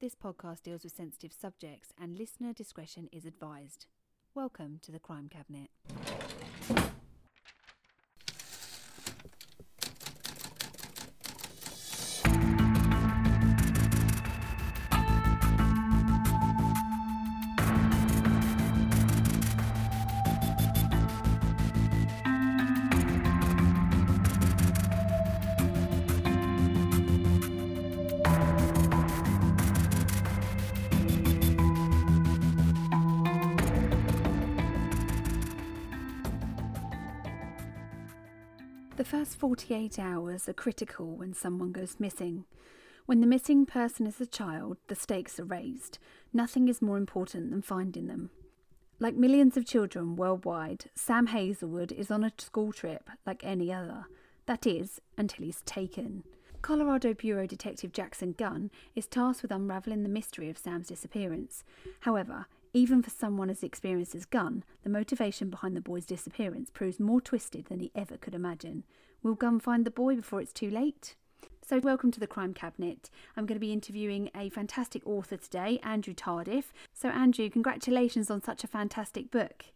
This 0.00 0.14
podcast 0.14 0.62
deals 0.62 0.82
with 0.82 0.96
sensitive 0.96 1.30
subjects 1.30 1.92
and 2.00 2.16
listener 2.16 2.54
discretion 2.54 3.10
is 3.12 3.26
advised. 3.26 3.84
Welcome 4.34 4.78
to 4.80 4.90
the 4.90 4.98
Crime 4.98 5.28
Cabinet. 5.28 5.68
48 39.70 40.00
hours 40.00 40.48
are 40.48 40.52
critical 40.52 41.14
when 41.14 41.32
someone 41.32 41.70
goes 41.70 42.00
missing. 42.00 42.44
When 43.06 43.20
the 43.20 43.26
missing 43.28 43.66
person 43.66 44.04
is 44.04 44.20
a 44.20 44.26
child, 44.26 44.78
the 44.88 44.96
stakes 44.96 45.38
are 45.38 45.44
raised. 45.44 46.00
Nothing 46.32 46.66
is 46.66 46.82
more 46.82 46.96
important 46.96 47.52
than 47.52 47.62
finding 47.62 48.08
them. 48.08 48.30
Like 48.98 49.14
millions 49.14 49.56
of 49.56 49.64
children 49.64 50.16
worldwide, 50.16 50.86
Sam 50.96 51.28
Hazelwood 51.28 51.92
is 51.92 52.10
on 52.10 52.24
a 52.24 52.32
school 52.36 52.72
trip 52.72 53.10
like 53.24 53.44
any 53.44 53.72
other. 53.72 54.06
That 54.46 54.66
is, 54.66 55.00
until 55.16 55.44
he's 55.44 55.62
taken. 55.62 56.24
Colorado 56.62 57.14
Bureau 57.14 57.46
Detective 57.46 57.92
Jackson 57.92 58.34
Gunn 58.36 58.72
is 58.96 59.06
tasked 59.06 59.42
with 59.42 59.52
unravelling 59.52 60.02
the 60.02 60.08
mystery 60.08 60.50
of 60.50 60.58
Sam's 60.58 60.88
disappearance. 60.88 61.62
However, 62.00 62.46
even 62.72 63.04
for 63.04 63.10
someone 63.10 63.50
as 63.50 63.62
experienced 63.62 64.16
as 64.16 64.24
Gunn, 64.24 64.64
the 64.82 64.90
motivation 64.90 65.48
behind 65.48 65.76
the 65.76 65.80
boy's 65.80 66.06
disappearance 66.06 66.70
proves 66.70 66.98
more 66.98 67.20
twisted 67.20 67.66
than 67.66 67.78
he 67.78 67.92
ever 67.94 68.16
could 68.16 68.34
imagine. 68.34 68.82
Will 69.22 69.34
go 69.34 69.48
and 69.48 69.62
find 69.62 69.84
the 69.84 69.90
boy 69.90 70.16
before 70.16 70.40
it's 70.40 70.52
too 70.52 70.70
late? 70.70 71.14
So, 71.66 71.78
welcome 71.78 72.10
to 72.12 72.20
the 72.20 72.26
Crime 72.26 72.54
Cabinet. 72.54 73.10
I'm 73.36 73.44
going 73.44 73.56
to 73.56 73.60
be 73.60 73.72
interviewing 73.72 74.30
a 74.34 74.48
fantastic 74.48 75.06
author 75.06 75.36
today, 75.36 75.78
Andrew 75.82 76.14
Tardif. 76.14 76.64
So, 76.94 77.10
Andrew, 77.10 77.50
congratulations 77.50 78.30
on 78.30 78.42
such 78.42 78.64
a 78.64 78.66
fantastic 78.66 79.30
book. 79.30 79.66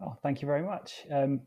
Oh, 0.00 0.16
thank 0.20 0.42
you 0.42 0.46
very 0.46 0.62
much. 0.62 1.06
Um, 1.12 1.42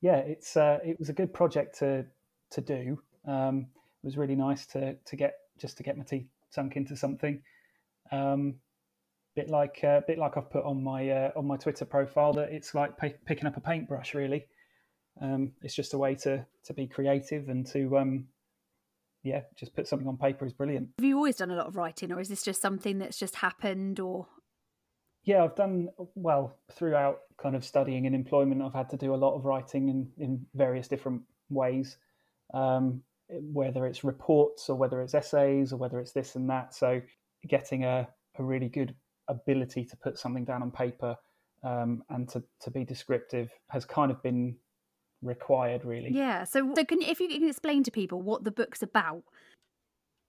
yeah, 0.00 0.18
it's 0.18 0.56
uh, 0.56 0.78
it 0.84 1.00
was 1.00 1.08
a 1.08 1.12
good 1.12 1.34
project 1.34 1.80
to 1.80 2.06
to 2.50 2.60
do. 2.60 3.02
Um, 3.26 3.66
it 4.02 4.06
was 4.06 4.16
really 4.16 4.36
nice 4.36 4.64
to 4.66 4.94
to 4.94 5.16
get 5.16 5.34
just 5.58 5.78
to 5.78 5.82
get 5.82 5.98
my 5.98 6.04
teeth 6.04 6.28
sunk 6.50 6.76
into 6.76 6.96
something. 6.96 7.42
Um, 8.12 8.54
bit 9.34 9.50
like 9.50 9.80
a 9.82 9.88
uh, 9.88 10.00
bit 10.06 10.18
like 10.18 10.36
I've 10.36 10.50
put 10.50 10.64
on 10.64 10.82
my 10.84 11.10
uh, 11.10 11.30
on 11.34 11.44
my 11.44 11.56
Twitter 11.56 11.84
profile 11.84 12.32
that 12.34 12.52
it's 12.52 12.72
like 12.72 12.96
p- 12.96 13.16
picking 13.26 13.46
up 13.46 13.56
a 13.56 13.60
paintbrush. 13.60 14.14
Really, 14.14 14.46
um, 15.20 15.52
it's 15.62 15.74
just 15.74 15.94
a 15.94 15.98
way 15.98 16.14
to 16.14 16.46
to 16.68 16.74
be 16.74 16.86
creative 16.86 17.48
and 17.48 17.66
to 17.66 17.98
um, 17.98 18.26
yeah, 19.22 19.42
just 19.56 19.74
put 19.74 19.88
something 19.88 20.06
on 20.06 20.16
paper 20.16 20.46
is 20.46 20.52
brilliant. 20.52 20.88
Have 20.98 21.04
you 21.04 21.16
always 21.16 21.36
done 21.36 21.50
a 21.50 21.56
lot 21.56 21.66
of 21.66 21.76
writing, 21.76 22.12
or 22.12 22.20
is 22.20 22.28
this 22.28 22.42
just 22.42 22.62
something 22.62 22.98
that's 22.98 23.18
just 23.18 23.36
happened? 23.36 23.98
Or 24.00 24.26
yeah, 25.24 25.42
I've 25.42 25.56
done 25.56 25.88
well 26.14 26.56
throughout 26.72 27.20
kind 27.36 27.56
of 27.56 27.64
studying 27.64 28.06
and 28.06 28.14
employment. 28.14 28.62
I've 28.62 28.74
had 28.74 28.88
to 28.90 28.96
do 28.96 29.14
a 29.14 29.16
lot 29.16 29.34
of 29.34 29.44
writing 29.44 29.88
in 29.88 30.08
in 30.18 30.46
various 30.54 30.88
different 30.88 31.22
ways. 31.50 31.96
Um, 32.54 33.02
whether 33.28 33.86
it's 33.86 34.04
reports 34.04 34.68
or 34.68 34.76
whether 34.76 35.02
it's 35.02 35.14
essays 35.14 35.72
or 35.72 35.76
whether 35.76 36.00
it's 36.00 36.12
this 36.12 36.34
and 36.34 36.48
that. 36.48 36.74
So 36.74 37.00
getting 37.46 37.84
a, 37.84 38.08
a 38.38 38.42
really 38.42 38.68
good 38.68 38.94
ability 39.28 39.84
to 39.84 39.96
put 39.96 40.18
something 40.18 40.44
down 40.44 40.62
on 40.62 40.70
paper 40.70 41.14
um, 41.62 42.02
and 42.08 42.28
to, 42.30 42.42
to 42.62 42.70
be 42.70 42.84
descriptive 42.84 43.50
has 43.68 43.84
kind 43.84 44.10
of 44.10 44.22
been 44.22 44.56
required 45.22 45.84
really. 45.84 46.10
Yeah 46.12 46.44
so, 46.44 46.72
so 46.74 46.84
can 46.84 47.02
if 47.02 47.20
you 47.20 47.28
can 47.28 47.48
explain 47.48 47.82
to 47.84 47.90
people 47.90 48.22
what 48.22 48.44
the 48.44 48.50
book's 48.50 48.82
about? 48.82 49.22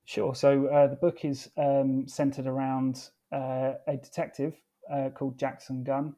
Sure 0.06 0.36
so 0.36 0.68
uh, 0.68 0.88
the 0.88 0.96
book 0.96 1.26
is 1.26 1.50
um, 1.58 2.08
centered 2.08 2.48
around 2.48 3.10
uh, 3.32 3.74
a 3.88 3.98
detective 3.98 4.54
uh, 4.92 5.10
called 5.10 5.38
jackson 5.38 5.84
gunn. 5.84 6.16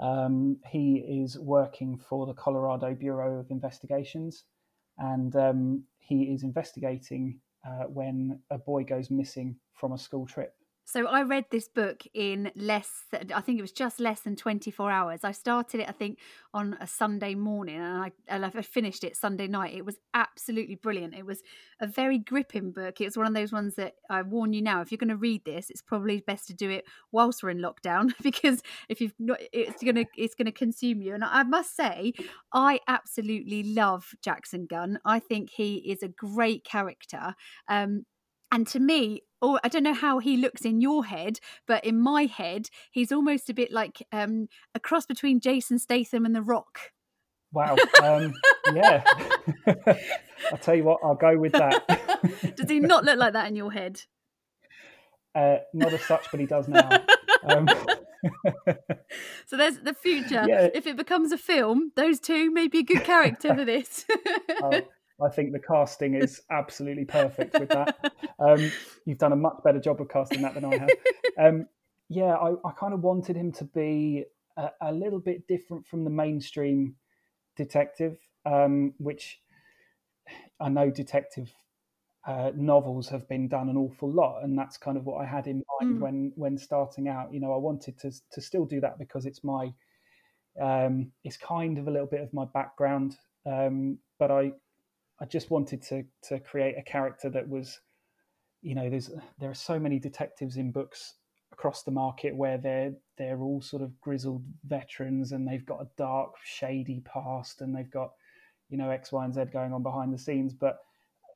Um, 0.00 0.58
he 0.66 0.96
is 1.22 1.38
working 1.38 1.98
for 2.08 2.26
the 2.26 2.34
colorado 2.34 2.94
bureau 2.94 3.38
of 3.38 3.50
investigations 3.50 4.44
and 4.98 5.34
um, 5.36 5.84
he 5.98 6.24
is 6.24 6.42
investigating 6.42 7.40
uh, 7.66 7.84
when 7.84 8.40
a 8.50 8.58
boy 8.58 8.84
goes 8.84 9.10
missing 9.10 9.56
from 9.74 9.92
a 9.92 9.98
school 9.98 10.26
trip 10.26 10.54
so 10.86 11.06
I 11.06 11.22
read 11.22 11.46
this 11.50 11.66
book 11.66 12.02
in 12.12 12.52
less, 12.54 13.04
I 13.12 13.40
think 13.40 13.58
it 13.58 13.62
was 13.62 13.72
just 13.72 14.00
less 14.00 14.20
than 14.20 14.36
24 14.36 14.90
hours. 14.90 15.20
I 15.24 15.32
started 15.32 15.80
it, 15.80 15.88
I 15.88 15.92
think, 15.92 16.18
on 16.52 16.76
a 16.78 16.86
Sunday 16.86 17.34
morning 17.34 17.76
and 17.76 18.04
I, 18.04 18.12
and 18.28 18.44
I 18.44 18.50
finished 18.60 19.02
it 19.02 19.16
Sunday 19.16 19.46
night. 19.46 19.74
It 19.74 19.86
was 19.86 19.96
absolutely 20.12 20.74
brilliant. 20.74 21.14
It 21.14 21.24
was 21.24 21.40
a 21.80 21.86
very 21.86 22.18
gripping 22.18 22.70
book. 22.70 23.00
It 23.00 23.06
was 23.06 23.16
one 23.16 23.26
of 23.26 23.32
those 23.32 23.50
ones 23.50 23.76
that 23.76 23.94
I 24.10 24.20
warn 24.22 24.52
you 24.52 24.60
now, 24.60 24.82
if 24.82 24.92
you're 24.92 24.98
going 24.98 25.08
to 25.08 25.16
read 25.16 25.44
this, 25.46 25.70
it's 25.70 25.82
probably 25.82 26.20
best 26.20 26.46
to 26.48 26.54
do 26.54 26.68
it 26.68 26.84
whilst 27.12 27.42
we're 27.42 27.50
in 27.50 27.62
lockdown 27.62 28.12
because 28.22 28.62
if 28.90 29.00
you've 29.00 29.14
not, 29.18 29.38
it's 29.52 29.82
going 29.82 29.96
to, 29.96 30.04
it's 30.16 30.34
going 30.34 30.46
to 30.46 30.52
consume 30.52 31.00
you. 31.00 31.14
And 31.14 31.24
I 31.24 31.44
must 31.44 31.74
say, 31.74 32.12
I 32.52 32.80
absolutely 32.88 33.62
love 33.62 34.10
Jackson 34.22 34.66
Gunn. 34.66 34.98
I 35.04 35.18
think 35.18 35.50
he 35.50 35.76
is 35.76 36.02
a 36.02 36.08
great 36.08 36.62
character. 36.62 37.34
Um, 37.68 38.04
and 38.52 38.68
to 38.68 38.78
me, 38.78 39.22
or 39.44 39.60
I 39.62 39.68
don't 39.68 39.82
know 39.82 39.94
how 39.94 40.18
he 40.20 40.36
looks 40.36 40.64
in 40.64 40.80
your 40.80 41.04
head, 41.04 41.38
but 41.66 41.84
in 41.84 42.00
my 42.00 42.24
head, 42.24 42.70
he's 42.90 43.12
almost 43.12 43.50
a 43.50 43.54
bit 43.54 43.70
like 43.70 44.06
um, 44.10 44.48
a 44.74 44.80
cross 44.80 45.04
between 45.04 45.38
Jason 45.38 45.78
Statham 45.78 46.24
and 46.24 46.34
The 46.34 46.40
Rock. 46.40 46.92
Wow. 47.52 47.76
Um, 48.02 48.32
yeah. 48.72 49.04
I'll 50.50 50.58
tell 50.60 50.74
you 50.74 50.84
what, 50.84 51.00
I'll 51.04 51.14
go 51.14 51.36
with 51.36 51.52
that. 51.52 52.56
does 52.56 52.70
he 52.70 52.80
not 52.80 53.04
look 53.04 53.18
like 53.18 53.34
that 53.34 53.48
in 53.48 53.54
your 53.54 53.70
head? 53.70 54.00
Uh, 55.34 55.58
not 55.74 55.92
as 55.92 56.02
such, 56.02 56.26
but 56.30 56.40
he 56.40 56.46
does 56.46 56.66
now. 56.66 56.88
Um, 57.44 57.68
so 59.46 59.56
there's 59.56 59.78
the 59.80 59.94
future. 59.94 60.44
Yeah. 60.48 60.68
If 60.72 60.86
it 60.86 60.96
becomes 60.96 61.32
a 61.32 61.38
film, 61.38 61.92
those 61.96 62.18
two 62.18 62.50
may 62.50 62.66
be 62.66 62.78
a 62.78 62.82
good 62.82 63.04
character 63.04 63.54
for 63.54 63.64
this. 63.64 64.06
oh, 64.62 64.80
I 65.22 65.28
think 65.28 65.52
the 65.52 65.60
casting 65.60 66.14
is 66.14 66.40
absolutely 66.50 67.04
perfect 67.04 67.58
with 67.58 67.68
that. 67.70 68.12
Um, 68.38 68.72
you've 69.04 69.18
done 69.18 69.32
a 69.32 69.36
much 69.36 69.58
better 69.64 69.80
job 69.80 70.00
of 70.00 70.08
casting 70.08 70.42
that 70.42 70.54
than 70.54 70.64
I 70.64 70.78
have. 70.78 70.90
Um, 71.36 71.66
yeah, 72.08 72.36
I, 72.36 72.52
I, 72.64 72.70
kind 72.78 72.94
of 72.94 73.00
wanted 73.00 73.34
him 73.34 73.50
to 73.54 73.64
be 73.64 74.24
a, 74.56 74.68
a, 74.80 74.92
little 74.92 75.18
bit 75.18 75.48
different 75.48 75.84
from 75.84 76.04
the 76.04 76.10
mainstream 76.10 76.94
detective, 77.56 78.16
um, 78.46 78.94
which 78.98 79.40
I 80.60 80.68
know 80.68 80.90
detective 80.90 81.52
uh, 82.26 82.52
novels 82.54 83.08
have 83.08 83.28
been 83.28 83.48
done 83.48 83.68
an 83.68 83.76
awful 83.76 84.12
lot, 84.12 84.44
and 84.44 84.56
that's 84.56 84.76
kind 84.76 84.96
of 84.96 85.04
what 85.04 85.22
I 85.22 85.26
had 85.26 85.46
in 85.46 85.64
mind 85.80 85.96
mm. 85.96 86.00
when 86.00 86.32
when 86.36 86.56
starting 86.56 87.08
out. 87.08 87.32
You 87.34 87.40
know, 87.40 87.52
I 87.52 87.58
wanted 87.58 87.98
to 87.98 88.12
to 88.32 88.40
still 88.40 88.64
do 88.64 88.80
that 88.80 88.98
because 88.98 89.26
it's 89.26 89.44
my 89.44 89.72
um, 90.60 91.10
it's 91.24 91.36
kind 91.36 91.78
of 91.78 91.88
a 91.88 91.90
little 91.90 92.06
bit 92.06 92.20
of 92.20 92.32
my 92.32 92.44
background, 92.54 93.16
um, 93.44 93.98
but 94.18 94.30
I 94.30 94.52
I 95.20 95.26
just 95.26 95.50
wanted 95.50 95.82
to 95.82 96.04
to 96.28 96.40
create 96.40 96.76
a 96.76 96.82
character 96.82 97.30
that 97.30 97.48
was, 97.48 97.80
you 98.62 98.74
know, 98.74 98.90
there's 98.90 99.10
there 99.38 99.50
are 99.50 99.54
so 99.54 99.78
many 99.78 99.98
detectives 99.98 100.56
in 100.56 100.72
books 100.72 101.14
across 101.52 101.84
the 101.84 101.90
market 101.90 102.34
where 102.34 102.58
they're 102.58 102.92
they're 103.16 103.40
all 103.40 103.60
sort 103.60 103.82
of 103.82 103.98
grizzled 104.00 104.44
veterans 104.64 105.32
and 105.32 105.46
they've 105.46 105.66
got 105.66 105.80
a 105.82 105.88
dark, 105.96 106.32
shady 106.44 107.00
past 107.04 107.60
and 107.60 107.74
they've 107.74 107.90
got, 107.90 108.12
you 108.68 108.76
know, 108.76 108.90
X, 108.90 109.12
Y, 109.12 109.24
and 109.24 109.32
Z 109.32 109.44
going 109.52 109.72
on 109.72 109.82
behind 109.82 110.12
the 110.12 110.18
scenes. 110.18 110.52
But 110.52 110.78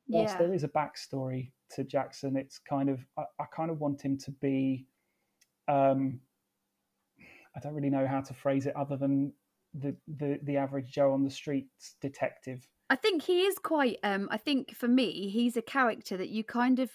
whilst 0.09 0.33
yeah. 0.33 0.39
there 0.39 0.53
is 0.53 0.63
a 0.63 0.69
backstory 0.69 1.51
to 1.71 1.83
Jackson, 1.85 2.35
it's 2.35 2.59
kind 2.59 2.89
of 2.89 2.99
I, 3.17 3.23
I 3.39 3.45
kind 3.55 3.71
of 3.71 3.79
want 3.79 4.01
him 4.01 4.17
to 4.17 4.31
be 4.31 4.87
um 5.69 6.19
I 7.55 7.59
don't 7.61 7.73
really 7.73 7.89
know 7.89 8.07
how 8.07 8.21
to 8.21 8.33
phrase 8.33 8.65
it 8.65 8.75
other 8.75 8.97
than 8.97 9.33
the, 9.73 9.95
the 10.07 10.39
the 10.43 10.57
average 10.57 10.91
Joe 10.91 11.13
on 11.13 11.23
the 11.23 11.29
streets 11.29 11.95
detective 12.01 12.67
I 12.89 12.95
think 12.95 13.23
he 13.23 13.41
is 13.41 13.59
quite. 13.59 13.99
Um, 14.03 14.27
I 14.31 14.37
think 14.37 14.75
for 14.75 14.87
me, 14.87 15.29
he's 15.29 15.55
a 15.55 15.61
character 15.61 16.17
that 16.17 16.29
you 16.29 16.43
kind 16.43 16.79
of 16.79 16.91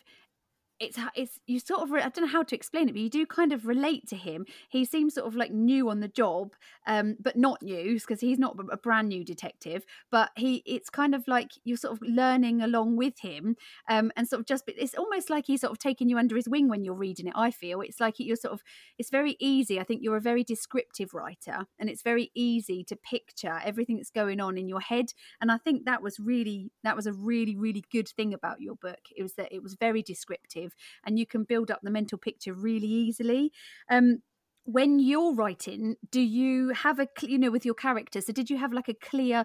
it's 0.80 0.98
it's 1.14 1.38
you 1.46 1.60
sort 1.60 1.82
of 1.82 1.92
I 1.92 2.00
don't 2.08 2.22
know 2.22 2.26
how 2.26 2.42
to 2.42 2.54
explain 2.54 2.88
it, 2.88 2.92
but 2.92 3.00
you 3.00 3.08
do 3.10 3.26
kind 3.26 3.52
of 3.52 3.66
relate 3.66 4.08
to 4.08 4.16
him. 4.16 4.44
He 4.68 4.84
seems 4.84 5.14
sort 5.14 5.26
of 5.26 5.36
like 5.36 5.52
new 5.52 5.88
on 5.88 6.00
the 6.00 6.08
job, 6.08 6.54
um, 6.86 7.16
but 7.20 7.36
not 7.36 7.62
new 7.62 7.94
because 7.94 8.20
he's 8.20 8.38
not 8.38 8.56
a 8.70 8.76
brand 8.76 9.08
new 9.08 9.24
detective. 9.24 9.84
But 10.10 10.30
he 10.36 10.62
it's 10.66 10.90
kind 10.90 11.14
of 11.14 11.28
like 11.28 11.52
you're 11.64 11.76
sort 11.76 11.94
of 11.94 12.02
learning 12.02 12.60
along 12.60 12.96
with 12.96 13.20
him, 13.20 13.56
um, 13.88 14.10
and 14.16 14.28
sort 14.28 14.40
of 14.40 14.46
just 14.46 14.64
it's 14.66 14.94
almost 14.94 15.30
like 15.30 15.46
he's 15.46 15.60
sort 15.60 15.70
of 15.70 15.78
taking 15.78 16.08
you 16.08 16.18
under 16.18 16.36
his 16.36 16.48
wing 16.48 16.68
when 16.68 16.84
you're 16.84 16.94
reading 16.94 17.28
it. 17.28 17.34
I 17.36 17.50
feel 17.50 17.80
it's 17.80 18.00
like 18.00 18.16
you're 18.18 18.36
sort 18.36 18.54
of 18.54 18.62
it's 18.98 19.10
very 19.10 19.36
easy. 19.38 19.78
I 19.78 19.84
think 19.84 20.02
you're 20.02 20.16
a 20.16 20.20
very 20.20 20.42
descriptive 20.42 21.14
writer, 21.14 21.66
and 21.78 21.88
it's 21.88 22.02
very 22.02 22.30
easy 22.34 22.82
to 22.84 22.96
picture 22.96 23.60
everything 23.64 23.96
that's 23.96 24.10
going 24.10 24.40
on 24.40 24.58
in 24.58 24.68
your 24.68 24.80
head. 24.80 25.06
And 25.40 25.52
I 25.52 25.58
think 25.58 25.84
that 25.84 26.02
was 26.02 26.18
really 26.18 26.72
that 26.82 26.96
was 26.96 27.06
a 27.06 27.12
really 27.12 27.56
really 27.56 27.84
good 27.92 28.08
thing 28.08 28.34
about 28.34 28.60
your 28.60 28.74
book. 28.74 29.00
It 29.16 29.22
was 29.22 29.34
that 29.34 29.52
it 29.52 29.62
was 29.62 29.74
very 29.74 30.02
descriptive 30.02 30.63
perspective 30.64 30.76
and 31.04 31.18
you 31.18 31.26
can 31.26 31.44
build 31.44 31.70
up 31.70 31.80
the 31.82 31.90
mental 31.90 32.18
picture 32.18 32.52
really 32.52 32.86
easily. 32.86 33.52
Um, 33.90 34.22
when 34.64 34.98
you're 34.98 35.34
writing, 35.34 35.96
do 36.10 36.20
you 36.20 36.70
have 36.70 36.98
a 36.98 37.08
you 37.22 37.38
know 37.38 37.50
with 37.50 37.66
your 37.66 37.74
character 37.74 38.20
So 38.20 38.32
did 38.32 38.48
you 38.48 38.56
have 38.56 38.72
like 38.72 38.88
a 38.88 38.94
clear 38.94 39.44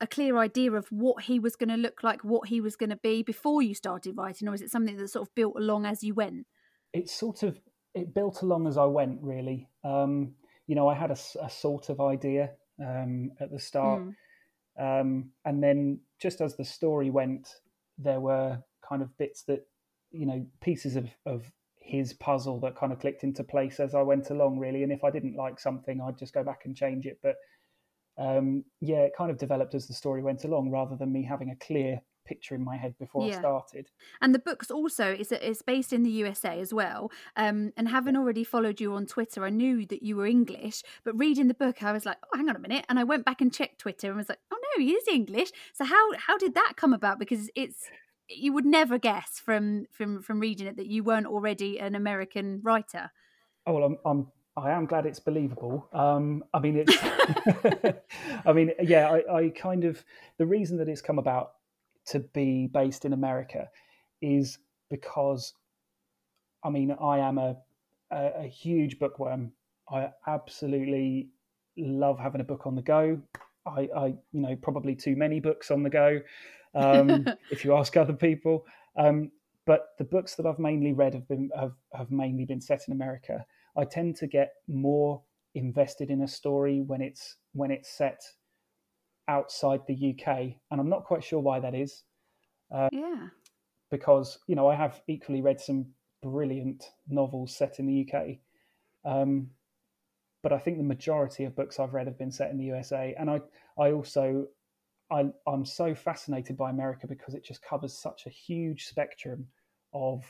a 0.00 0.06
clear 0.06 0.38
idea 0.38 0.72
of 0.72 0.86
what 0.90 1.24
he 1.24 1.40
was 1.40 1.56
going 1.56 1.70
to 1.70 1.76
look 1.76 2.02
like, 2.04 2.22
what 2.22 2.48
he 2.48 2.60
was 2.60 2.76
going 2.76 2.90
to 2.90 3.00
be 3.02 3.22
before 3.22 3.62
you 3.62 3.74
started 3.74 4.16
writing, 4.16 4.48
or 4.48 4.54
is 4.54 4.62
it 4.62 4.70
something 4.70 4.96
that 4.96 5.08
sort 5.08 5.28
of 5.28 5.34
built 5.34 5.56
along 5.56 5.86
as 5.86 6.04
you 6.04 6.14
went? 6.14 6.46
It 6.92 7.10
sort 7.10 7.42
of 7.42 7.58
it 7.94 8.14
built 8.14 8.42
along 8.42 8.68
as 8.68 8.78
I 8.78 8.84
went, 8.84 9.18
really. 9.20 9.68
Um, 9.84 10.34
you 10.68 10.76
know, 10.76 10.88
I 10.88 10.94
had 10.94 11.10
a, 11.10 11.18
a 11.42 11.50
sort 11.50 11.88
of 11.88 12.00
idea 12.00 12.50
um, 12.80 13.32
at 13.40 13.50
the 13.50 13.58
start, 13.58 14.02
mm. 14.02 15.00
um, 15.00 15.30
and 15.44 15.62
then 15.62 16.00
just 16.22 16.40
as 16.40 16.56
the 16.56 16.64
story 16.64 17.10
went, 17.10 17.48
there 17.98 18.20
were 18.20 18.62
kind 18.88 19.02
of 19.02 19.16
bits 19.18 19.42
that 19.42 19.66
you 20.10 20.26
know 20.26 20.46
pieces 20.60 20.96
of, 20.96 21.08
of 21.26 21.50
his 21.88 22.12
puzzle 22.14 22.60
that 22.60 22.76
kind 22.76 22.92
of 22.92 22.98
clicked 22.98 23.24
into 23.24 23.42
place 23.42 23.80
as 23.80 23.94
I 23.94 24.02
went 24.02 24.30
along, 24.30 24.58
really. 24.58 24.82
And 24.82 24.92
if 24.92 25.04
I 25.04 25.10
didn't 25.10 25.36
like 25.36 25.58
something, 25.58 26.00
I'd 26.00 26.18
just 26.18 26.34
go 26.34 26.44
back 26.44 26.62
and 26.66 26.76
change 26.76 27.06
it. 27.06 27.18
But 27.22 27.36
um, 28.18 28.64
yeah, 28.80 28.98
it 28.98 29.12
kind 29.16 29.30
of 29.30 29.38
developed 29.38 29.74
as 29.74 29.86
the 29.86 29.94
story 29.94 30.22
went 30.22 30.44
along, 30.44 30.70
rather 30.70 30.96
than 30.96 31.12
me 31.12 31.24
having 31.24 31.50
a 31.50 31.64
clear 31.64 32.00
picture 32.26 32.54
in 32.54 32.62
my 32.62 32.76
head 32.76 32.94
before 32.98 33.26
yeah. 33.26 33.36
I 33.36 33.38
started. 33.38 33.88
And 34.20 34.34
the 34.34 34.38
book's 34.38 34.70
also 34.70 35.10
is 35.12 35.32
is 35.32 35.62
based 35.62 35.92
in 35.94 36.02
the 36.02 36.10
USA 36.10 36.60
as 36.60 36.74
well. 36.74 37.10
Um, 37.36 37.72
and 37.76 37.88
having 37.88 38.16
already 38.16 38.44
followed 38.44 38.80
you 38.80 38.92
on 38.92 39.06
Twitter, 39.06 39.44
I 39.44 39.50
knew 39.50 39.86
that 39.86 40.02
you 40.02 40.16
were 40.16 40.26
English, 40.26 40.82
but 41.04 41.18
reading 41.18 41.48
the 41.48 41.54
book, 41.54 41.82
I 41.82 41.92
was 41.92 42.04
like, 42.04 42.18
oh, 42.22 42.36
hang 42.36 42.50
on 42.50 42.56
a 42.56 42.60
minute, 42.60 42.84
and 42.88 42.98
I 42.98 43.04
went 43.04 43.24
back 43.24 43.40
and 43.40 43.52
checked 43.52 43.80
Twitter 43.80 44.08
and 44.08 44.16
was 44.16 44.28
like, 44.28 44.40
oh 44.52 44.58
no, 44.76 44.84
he 44.84 44.92
is 44.92 45.08
English. 45.08 45.50
So 45.72 45.84
how 45.86 46.12
how 46.18 46.36
did 46.36 46.54
that 46.54 46.74
come 46.76 46.92
about? 46.92 47.18
Because 47.18 47.50
it's 47.54 47.88
you 48.28 48.52
would 48.52 48.66
never 48.66 48.98
guess 48.98 49.40
from 49.42 49.86
from 49.90 50.22
from 50.22 50.40
reading 50.40 50.66
it 50.66 50.76
that 50.76 50.86
you 50.86 51.02
weren't 51.02 51.26
already 51.26 51.78
an 51.78 51.94
American 51.94 52.60
writer. 52.62 53.10
Oh 53.66 53.74
well, 53.74 53.84
I'm, 53.84 53.98
I'm 54.04 54.26
I 54.56 54.70
am 54.72 54.86
glad 54.86 55.06
it's 55.06 55.20
believable. 55.20 55.88
Um, 55.92 56.44
I 56.52 56.58
mean, 56.58 56.84
it's. 56.84 56.96
I 58.46 58.52
mean, 58.52 58.72
yeah. 58.82 59.08
I, 59.08 59.36
I, 59.36 59.48
kind 59.50 59.84
of 59.84 60.04
the 60.38 60.46
reason 60.46 60.78
that 60.78 60.88
it's 60.88 61.00
come 61.00 61.18
about 61.18 61.52
to 62.06 62.20
be 62.20 62.66
based 62.66 63.04
in 63.04 63.12
America 63.12 63.68
is 64.20 64.58
because, 64.90 65.54
I 66.64 66.70
mean, 66.70 66.96
I 67.00 67.18
am 67.18 67.38
a 67.38 67.56
a, 68.10 68.30
a 68.40 68.46
huge 68.46 68.98
bookworm. 68.98 69.52
I 69.90 70.10
absolutely 70.26 71.28
love 71.76 72.18
having 72.18 72.40
a 72.40 72.44
book 72.44 72.66
on 72.66 72.74
the 72.74 72.82
go. 72.82 73.20
I, 73.66 73.88
I 73.96 74.06
you 74.06 74.40
know, 74.40 74.56
probably 74.56 74.96
too 74.96 75.14
many 75.14 75.40
books 75.40 75.70
on 75.70 75.82
the 75.82 75.90
go 75.90 76.20
um, 76.74 77.26
if 77.50 77.64
you 77.64 77.74
ask 77.76 77.96
other 77.96 78.12
people. 78.12 78.64
Um, 78.96 79.30
but 79.66 79.88
the 79.98 80.04
books 80.04 80.34
that 80.36 80.46
I've 80.46 80.58
mainly 80.58 80.92
read 80.92 81.12
have 81.14 81.28
been 81.28 81.50
have, 81.54 81.74
have 81.92 82.10
mainly 82.10 82.46
been 82.46 82.60
set 82.60 82.82
in 82.88 82.94
America. 82.94 83.44
I 83.76 83.84
tend 83.84 84.16
to 84.16 84.26
get 84.26 84.52
more 84.66 85.22
invested 85.54 86.10
in 86.10 86.22
a 86.22 86.28
story 86.28 86.80
when 86.80 87.02
it's 87.02 87.36
when 87.52 87.70
it's 87.70 87.90
set 87.90 88.20
outside 89.28 89.80
the 89.86 90.14
UK, 90.14 90.28
and 90.70 90.80
I'm 90.80 90.88
not 90.88 91.04
quite 91.04 91.22
sure 91.22 91.40
why 91.40 91.60
that 91.60 91.74
is. 91.74 92.02
Uh, 92.74 92.88
yeah, 92.92 93.28
because 93.90 94.38
you 94.46 94.56
know 94.56 94.68
I 94.68 94.74
have 94.74 95.02
equally 95.06 95.42
read 95.42 95.60
some 95.60 95.86
brilliant 96.22 96.84
novels 97.08 97.54
set 97.54 97.78
in 97.78 97.86
the 97.86 98.08
UK, 98.10 98.38
um, 99.04 99.48
but 100.42 100.52
I 100.52 100.58
think 100.58 100.78
the 100.78 100.82
majority 100.84 101.44
of 101.44 101.54
books 101.54 101.78
I've 101.78 101.94
read 101.94 102.06
have 102.06 102.18
been 102.18 102.32
set 102.32 102.50
in 102.50 102.56
the 102.56 102.64
USA, 102.64 103.14
and 103.18 103.30
I 103.30 103.40
I 103.78 103.92
also 103.92 104.46
I, 105.10 105.26
I'm 105.46 105.64
so 105.64 105.94
fascinated 105.94 106.56
by 106.56 106.70
America 106.70 107.06
because 107.06 107.34
it 107.34 107.44
just 107.44 107.62
covers 107.62 107.96
such 107.96 108.26
a 108.26 108.30
huge 108.30 108.86
spectrum 108.86 109.46
of 109.92 110.24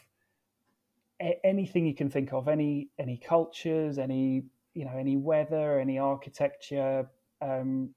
a- 1.21 1.39
anything 1.45 1.87
you 1.87 1.95
can 1.95 2.11
think 2.11 2.33
of, 2.33 2.49
any 2.49 2.91
any 2.99 3.17
cultures, 3.17 3.99
any 3.99 4.45
you 4.75 4.85
know, 4.85 4.97
any 4.97 5.17
weather, 5.17 5.81
any 5.81 5.99
architecture, 5.99 7.09
um, 7.41 7.91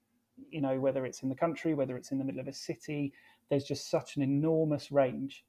you 0.50 0.60
know, 0.60 0.80
whether 0.80 1.06
it's 1.06 1.22
in 1.22 1.28
the 1.28 1.34
country, 1.34 1.74
whether 1.74 1.96
it's 1.96 2.10
in 2.10 2.18
the 2.18 2.24
middle 2.24 2.40
of 2.40 2.48
a 2.48 2.52
city. 2.52 3.12
There's 3.50 3.64
just 3.64 3.88
such 3.90 4.16
an 4.16 4.22
enormous 4.22 4.90
range 4.90 5.44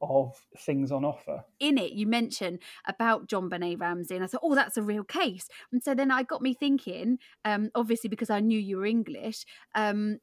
of 0.00 0.36
things 0.58 0.92
on 0.92 1.04
offer. 1.04 1.42
In 1.58 1.78
it, 1.78 1.92
you 1.92 2.06
mentioned 2.06 2.60
about 2.86 3.28
John 3.28 3.48
JonBenét 3.50 3.80
Ramsey, 3.80 4.14
and 4.14 4.24
I 4.24 4.26
thought, 4.26 4.42
oh, 4.44 4.54
that's 4.54 4.76
a 4.76 4.82
real 4.82 5.04
case. 5.04 5.48
And 5.72 5.82
so 5.82 5.94
then 5.94 6.10
I 6.10 6.22
got 6.22 6.42
me 6.42 6.54
thinking, 6.54 7.18
um, 7.44 7.70
obviously 7.74 8.08
because 8.08 8.30
I 8.30 8.40
knew 8.40 8.58
you 8.58 8.76
were 8.76 8.86
English, 8.86 9.44
um, 9.74 10.18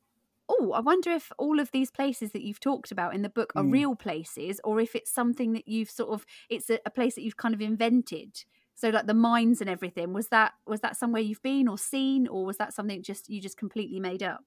oh, 0.50 0.72
I 0.74 0.80
wonder 0.80 1.12
if 1.12 1.32
all 1.38 1.60
of 1.60 1.72
these 1.72 1.92
places 1.92 2.32
that 2.32 2.44
you've 2.44 2.60
talked 2.60 2.92
about 2.92 3.16
in 3.16 3.22
the 3.22 3.30
book 3.30 3.54
are 3.56 3.64
mm. 3.64 3.72
real 3.72 3.96
places, 3.96 4.60
or 4.64 4.80
if 4.80 4.96
it's 4.96 5.12
something 5.12 5.54
that 5.54 5.68
you've 5.68 5.90
sort 5.90 6.10
of 6.10 6.26
it's 6.50 6.70
a, 6.70 6.80
a, 6.86 6.90
place 6.90 7.16
that 7.16 7.22
you've 7.22 7.38
kind 7.38 7.54
of 7.54 7.62
invented. 7.62 8.44
So 8.76 8.90
like 8.90 9.08
the 9.08 9.14
mines 9.14 9.62
and 9.62 9.70
everything, 9.70 10.14
was 10.14 10.28
that 10.30 10.54
was 10.66 10.82
that 10.82 10.98
somewhere 10.98 11.22
you've 11.22 11.42
been 11.42 11.68
or 11.68 11.78
seen, 11.78 12.28
or 12.28 12.46
was 12.46 12.58
that 12.58 12.74
something 12.74 13.04
just 13.04 13.30
you 13.30 13.42
just 13.42 13.58
completely 13.58 14.00
made 14.00 14.24
up? 14.24 14.42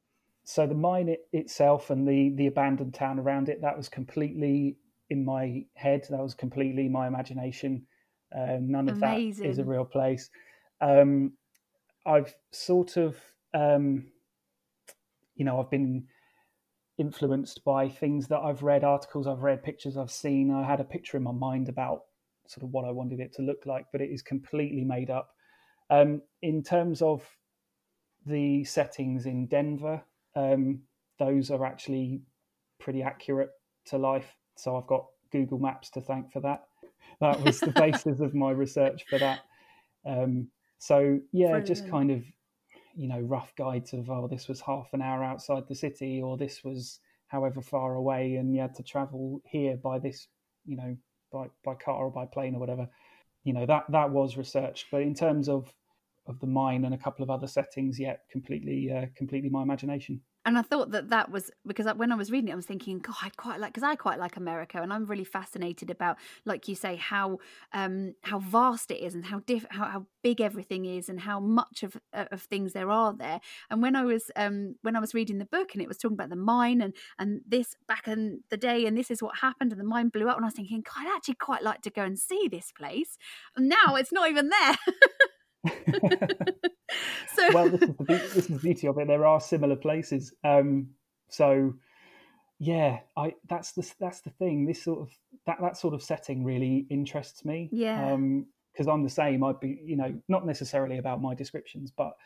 So 0.44 0.66
the 0.66 0.74
mine 0.74 1.08
it, 1.08 1.26
itself 1.32 1.90
and 1.90 2.06
the 2.06 2.30
the 2.36 2.46
abandoned 2.46 2.94
town 2.94 3.18
around 3.18 3.48
it, 3.48 3.62
that 3.62 3.76
was 3.76 3.88
completely 3.88 4.76
in 5.10 5.24
my 5.24 5.64
head. 5.74 6.06
That 6.10 6.22
was 6.22 6.34
completely 6.34 6.88
my 6.88 7.06
imagination. 7.06 7.86
Uh, 8.36 8.58
none 8.60 8.88
of 8.88 8.96
Amazing. 8.96 9.44
that 9.44 9.50
is 9.50 9.58
a 9.58 9.64
real 9.64 9.84
place. 9.84 10.30
Um, 10.80 11.32
I've 12.04 12.34
sort 12.52 12.96
of 12.96 13.16
um, 13.54 14.06
you 15.36 15.44
know, 15.44 15.60
I've 15.60 15.70
been 15.70 16.06
influenced 16.98 17.64
by 17.64 17.88
things 17.88 18.28
that 18.28 18.40
I've 18.40 18.62
read, 18.62 18.82
articles 18.82 19.26
I've 19.26 19.42
read, 19.42 19.62
pictures 19.62 19.96
I've 19.96 20.10
seen. 20.10 20.50
I 20.50 20.66
had 20.66 20.80
a 20.80 20.84
picture 20.84 21.16
in 21.16 21.22
my 21.22 21.32
mind 21.32 21.68
about 21.68 22.02
sort 22.48 22.64
of 22.64 22.70
what 22.70 22.84
I 22.84 22.90
wanted 22.90 23.20
it 23.20 23.34
to 23.34 23.42
look 23.42 23.66
like, 23.66 23.86
but 23.92 24.00
it 24.00 24.10
is 24.10 24.22
completely 24.22 24.84
made 24.84 25.10
up. 25.10 25.30
Um, 25.90 26.22
in 26.42 26.62
terms 26.62 27.02
of 27.02 27.22
the 28.24 28.64
settings 28.64 29.26
in 29.26 29.46
Denver, 29.46 30.02
um, 30.34 30.80
those 31.18 31.50
are 31.50 31.64
actually 31.64 32.22
pretty 32.78 33.02
accurate 33.02 33.50
to 33.86 33.98
life. 33.98 34.36
So 34.56 34.76
I've 34.76 34.86
got 34.86 35.06
Google 35.32 35.58
Maps 35.58 35.90
to 35.90 36.00
thank 36.00 36.32
for 36.32 36.40
that. 36.40 36.64
That 37.20 37.40
was 37.42 37.60
the 37.60 37.70
basis 37.76 38.20
of 38.20 38.34
my 38.34 38.50
research 38.50 39.04
for 39.08 39.18
that. 39.18 39.40
Um, 40.04 40.48
so 40.78 41.18
yeah, 41.32 41.48
Brilliant. 41.48 41.66
just 41.66 41.88
kind 41.88 42.10
of 42.10 42.22
you 42.96 43.08
know 43.08 43.20
rough 43.20 43.54
guides 43.56 43.92
of 43.92 44.10
oh 44.10 44.26
this 44.26 44.48
was 44.48 44.60
half 44.60 44.88
an 44.92 45.02
hour 45.02 45.22
outside 45.22 45.64
the 45.68 45.74
city 45.74 46.22
or 46.22 46.36
this 46.36 46.64
was 46.64 47.00
however 47.28 47.60
far 47.60 47.94
away 47.94 48.36
and 48.36 48.54
you 48.54 48.60
had 48.60 48.74
to 48.74 48.82
travel 48.82 49.40
here 49.44 49.76
by 49.76 49.98
this 49.98 50.28
you 50.64 50.76
know 50.76 50.96
by 51.32 51.46
by 51.64 51.74
car 51.74 52.06
or 52.06 52.10
by 52.10 52.26
plane 52.26 52.54
or 52.54 52.58
whatever. 52.58 52.88
You 53.44 53.52
know 53.52 53.66
that 53.66 53.84
that 53.90 54.10
was 54.10 54.36
researched. 54.36 54.86
But 54.90 55.02
in 55.02 55.14
terms 55.14 55.48
of 55.48 55.72
of 56.26 56.40
the 56.40 56.46
mine 56.46 56.84
and 56.84 56.94
a 56.94 56.98
couple 56.98 57.22
of 57.22 57.30
other 57.30 57.46
settings 57.46 58.00
yet 58.00 58.22
yeah, 58.26 58.32
completely 58.32 58.92
uh, 58.92 59.06
completely 59.16 59.48
my 59.48 59.62
imagination 59.62 60.20
and 60.46 60.56
I 60.56 60.62
thought 60.62 60.92
that 60.92 61.10
that 61.10 61.28
was 61.28 61.50
because 61.66 61.86
when 61.96 62.12
I 62.12 62.14
was 62.14 62.30
reading 62.30 62.48
it, 62.48 62.52
I 62.52 62.56
was 62.56 62.66
thinking, 62.66 63.00
God, 63.00 63.16
I'd 63.20 63.36
quite 63.36 63.58
like 63.58 63.74
because 63.74 63.82
I 63.82 63.96
quite 63.96 64.20
like 64.20 64.36
America, 64.36 64.80
and 64.80 64.92
I'm 64.92 65.04
really 65.04 65.24
fascinated 65.24 65.90
about, 65.90 66.18
like 66.44 66.68
you 66.68 66.76
say, 66.76 66.94
how 66.94 67.38
um, 67.72 68.14
how 68.22 68.38
vast 68.38 68.92
it 68.92 69.02
is 69.02 69.16
and 69.16 69.24
how 69.26 69.40
diff- 69.40 69.66
how, 69.70 69.86
how 69.86 70.06
big 70.22 70.40
everything 70.40 70.84
is 70.84 71.08
and 71.08 71.18
how 71.20 71.40
much 71.40 71.82
of 71.82 71.96
uh, 72.14 72.26
of 72.30 72.42
things 72.42 72.72
there 72.72 72.92
are 72.92 73.12
there. 73.12 73.40
And 73.70 73.82
when 73.82 73.96
I 73.96 74.04
was 74.04 74.30
um, 74.36 74.76
when 74.82 74.94
I 74.94 75.00
was 75.00 75.14
reading 75.14 75.38
the 75.38 75.46
book 75.46 75.70
and 75.72 75.82
it 75.82 75.88
was 75.88 75.98
talking 75.98 76.14
about 76.14 76.30
the 76.30 76.36
mine 76.36 76.80
and 76.80 76.94
and 77.18 77.40
this 77.44 77.74
back 77.88 78.06
in 78.06 78.44
the 78.48 78.56
day 78.56 78.86
and 78.86 78.96
this 78.96 79.10
is 79.10 79.20
what 79.20 79.38
happened 79.38 79.72
and 79.72 79.80
the 79.80 79.84
mine 79.84 80.10
blew 80.10 80.28
up, 80.28 80.36
and 80.36 80.44
I 80.44 80.48
was 80.48 80.54
thinking, 80.54 80.82
God, 80.82 81.08
I'd 81.08 81.16
actually 81.16 81.34
quite 81.34 81.64
like 81.64 81.82
to 81.82 81.90
go 81.90 82.04
and 82.04 82.16
see 82.16 82.46
this 82.48 82.70
place. 82.70 83.18
And 83.56 83.68
now 83.68 83.96
it's 83.96 84.12
not 84.12 84.30
even 84.30 84.48
there. 84.50 84.76
so 87.34 87.48
well, 87.52 87.68
this 87.68 87.82
is, 87.82 87.96
the, 87.96 88.04
this 88.06 88.36
is 88.36 88.46
the 88.48 88.58
beauty 88.58 88.86
of 88.86 88.98
it. 88.98 89.08
There 89.08 89.26
are 89.26 89.40
similar 89.40 89.76
places. 89.76 90.32
Um, 90.44 90.88
so 91.28 91.74
yeah, 92.58 93.00
I 93.16 93.34
that's 93.48 93.72
the 93.72 93.90
that's 94.00 94.20
the 94.20 94.30
thing. 94.30 94.66
This 94.66 94.82
sort 94.82 95.00
of 95.00 95.10
that 95.46 95.58
that 95.60 95.76
sort 95.76 95.94
of 95.94 96.02
setting 96.02 96.44
really 96.44 96.86
interests 96.90 97.44
me. 97.44 97.68
Yeah. 97.72 98.16
Because 98.72 98.88
um, 98.88 98.92
I'm 98.92 99.02
the 99.02 99.10
same. 99.10 99.44
I'd 99.44 99.60
be 99.60 99.80
you 99.84 99.96
know 99.96 100.14
not 100.28 100.46
necessarily 100.46 100.98
about 100.98 101.20
my 101.20 101.34
descriptions, 101.34 101.90
but 101.90 102.16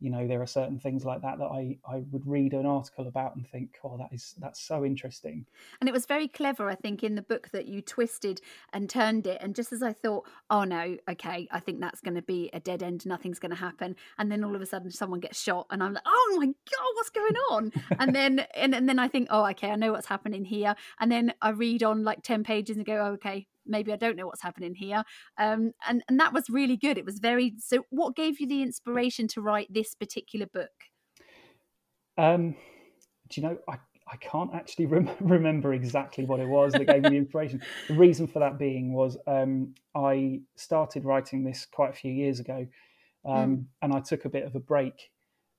you 0.00 0.10
know 0.10 0.26
there 0.26 0.40
are 0.40 0.46
certain 0.46 0.78
things 0.78 1.04
like 1.04 1.22
that 1.22 1.38
that 1.38 1.46
I 1.46 1.78
I 1.86 2.02
would 2.10 2.26
read 2.26 2.54
an 2.54 2.66
article 2.66 3.06
about 3.06 3.36
and 3.36 3.46
think 3.46 3.78
oh 3.84 3.96
that 3.98 4.12
is 4.12 4.34
that's 4.38 4.60
so 4.60 4.84
interesting. 4.84 5.46
And 5.80 5.88
it 5.88 5.92
was 5.92 6.06
very 6.06 6.26
clever 6.26 6.68
I 6.68 6.74
think 6.74 7.04
in 7.04 7.14
the 7.14 7.22
book 7.22 7.50
that 7.52 7.66
you 7.66 7.82
twisted 7.82 8.40
and 8.72 8.88
turned 8.88 9.26
it 9.26 9.38
and 9.40 9.54
just 9.54 9.72
as 9.72 9.82
I 9.82 9.92
thought 9.92 10.26
oh 10.48 10.64
no 10.64 10.96
okay 11.08 11.46
I 11.50 11.60
think 11.60 11.80
that's 11.80 12.00
going 12.00 12.14
to 12.14 12.22
be 12.22 12.50
a 12.52 12.60
dead 12.60 12.82
end 12.82 13.04
nothing's 13.06 13.38
going 13.38 13.50
to 13.50 13.56
happen 13.56 13.94
and 14.18 14.32
then 14.32 14.42
all 14.42 14.56
of 14.56 14.62
a 14.62 14.66
sudden 14.66 14.90
someone 14.90 15.20
gets 15.20 15.40
shot 15.40 15.66
and 15.70 15.82
I'm 15.82 15.94
like 15.94 16.04
oh 16.06 16.34
my 16.38 16.46
god 16.46 16.90
what's 16.94 17.10
going 17.10 17.36
on? 17.50 17.72
And 18.00 18.14
then 18.14 18.40
and, 18.54 18.74
and 18.74 18.88
then 18.88 18.98
I 18.98 19.08
think 19.08 19.28
oh 19.30 19.46
okay 19.50 19.70
I 19.70 19.76
know 19.76 19.92
what's 19.92 20.06
happening 20.06 20.44
here 20.44 20.74
and 20.98 21.12
then 21.12 21.34
I 21.42 21.50
read 21.50 21.82
on 21.82 22.02
like 22.02 22.22
10 22.22 22.44
pages 22.44 22.76
and 22.76 22.86
go 22.86 22.94
oh, 22.94 23.12
okay 23.12 23.46
maybe 23.70 23.92
I 23.92 23.96
don't 23.96 24.16
know 24.16 24.26
what's 24.26 24.42
happening 24.42 24.74
here. 24.74 25.02
Um, 25.38 25.72
and 25.88 26.02
and 26.08 26.20
that 26.20 26.32
was 26.32 26.50
really 26.50 26.76
good. 26.76 26.98
It 26.98 27.04
was 27.04 27.18
very. 27.18 27.54
So, 27.58 27.84
what 27.90 28.16
gave 28.16 28.40
you 28.40 28.46
the 28.46 28.62
inspiration 28.62 29.28
to 29.28 29.40
write 29.40 29.72
this 29.72 29.94
particular 29.94 30.46
book? 30.46 30.70
Um, 32.18 32.56
do 33.28 33.40
you 33.40 33.48
know? 33.48 33.58
I 33.68 33.78
I 34.10 34.16
can't 34.16 34.54
actually 34.54 34.86
rem- 34.94 35.10
remember 35.20 35.72
exactly 35.72 36.24
what 36.24 36.40
it 36.40 36.48
was 36.48 36.72
that 36.72 36.86
gave 36.86 37.02
me 37.02 37.10
the 37.10 37.16
inspiration. 37.16 37.62
The 37.88 37.94
reason 37.94 38.26
for 38.26 38.40
that 38.40 38.58
being 38.58 38.92
was 38.92 39.16
um, 39.26 39.74
I 39.94 40.40
started 40.56 41.04
writing 41.04 41.44
this 41.44 41.66
quite 41.66 41.90
a 41.90 41.94
few 41.94 42.12
years 42.12 42.40
ago, 42.40 42.66
um, 43.24 43.56
mm. 43.56 43.64
and 43.82 43.92
I 43.92 44.00
took 44.00 44.24
a 44.24 44.30
bit 44.30 44.44
of 44.44 44.54
a 44.54 44.60
break, 44.60 45.10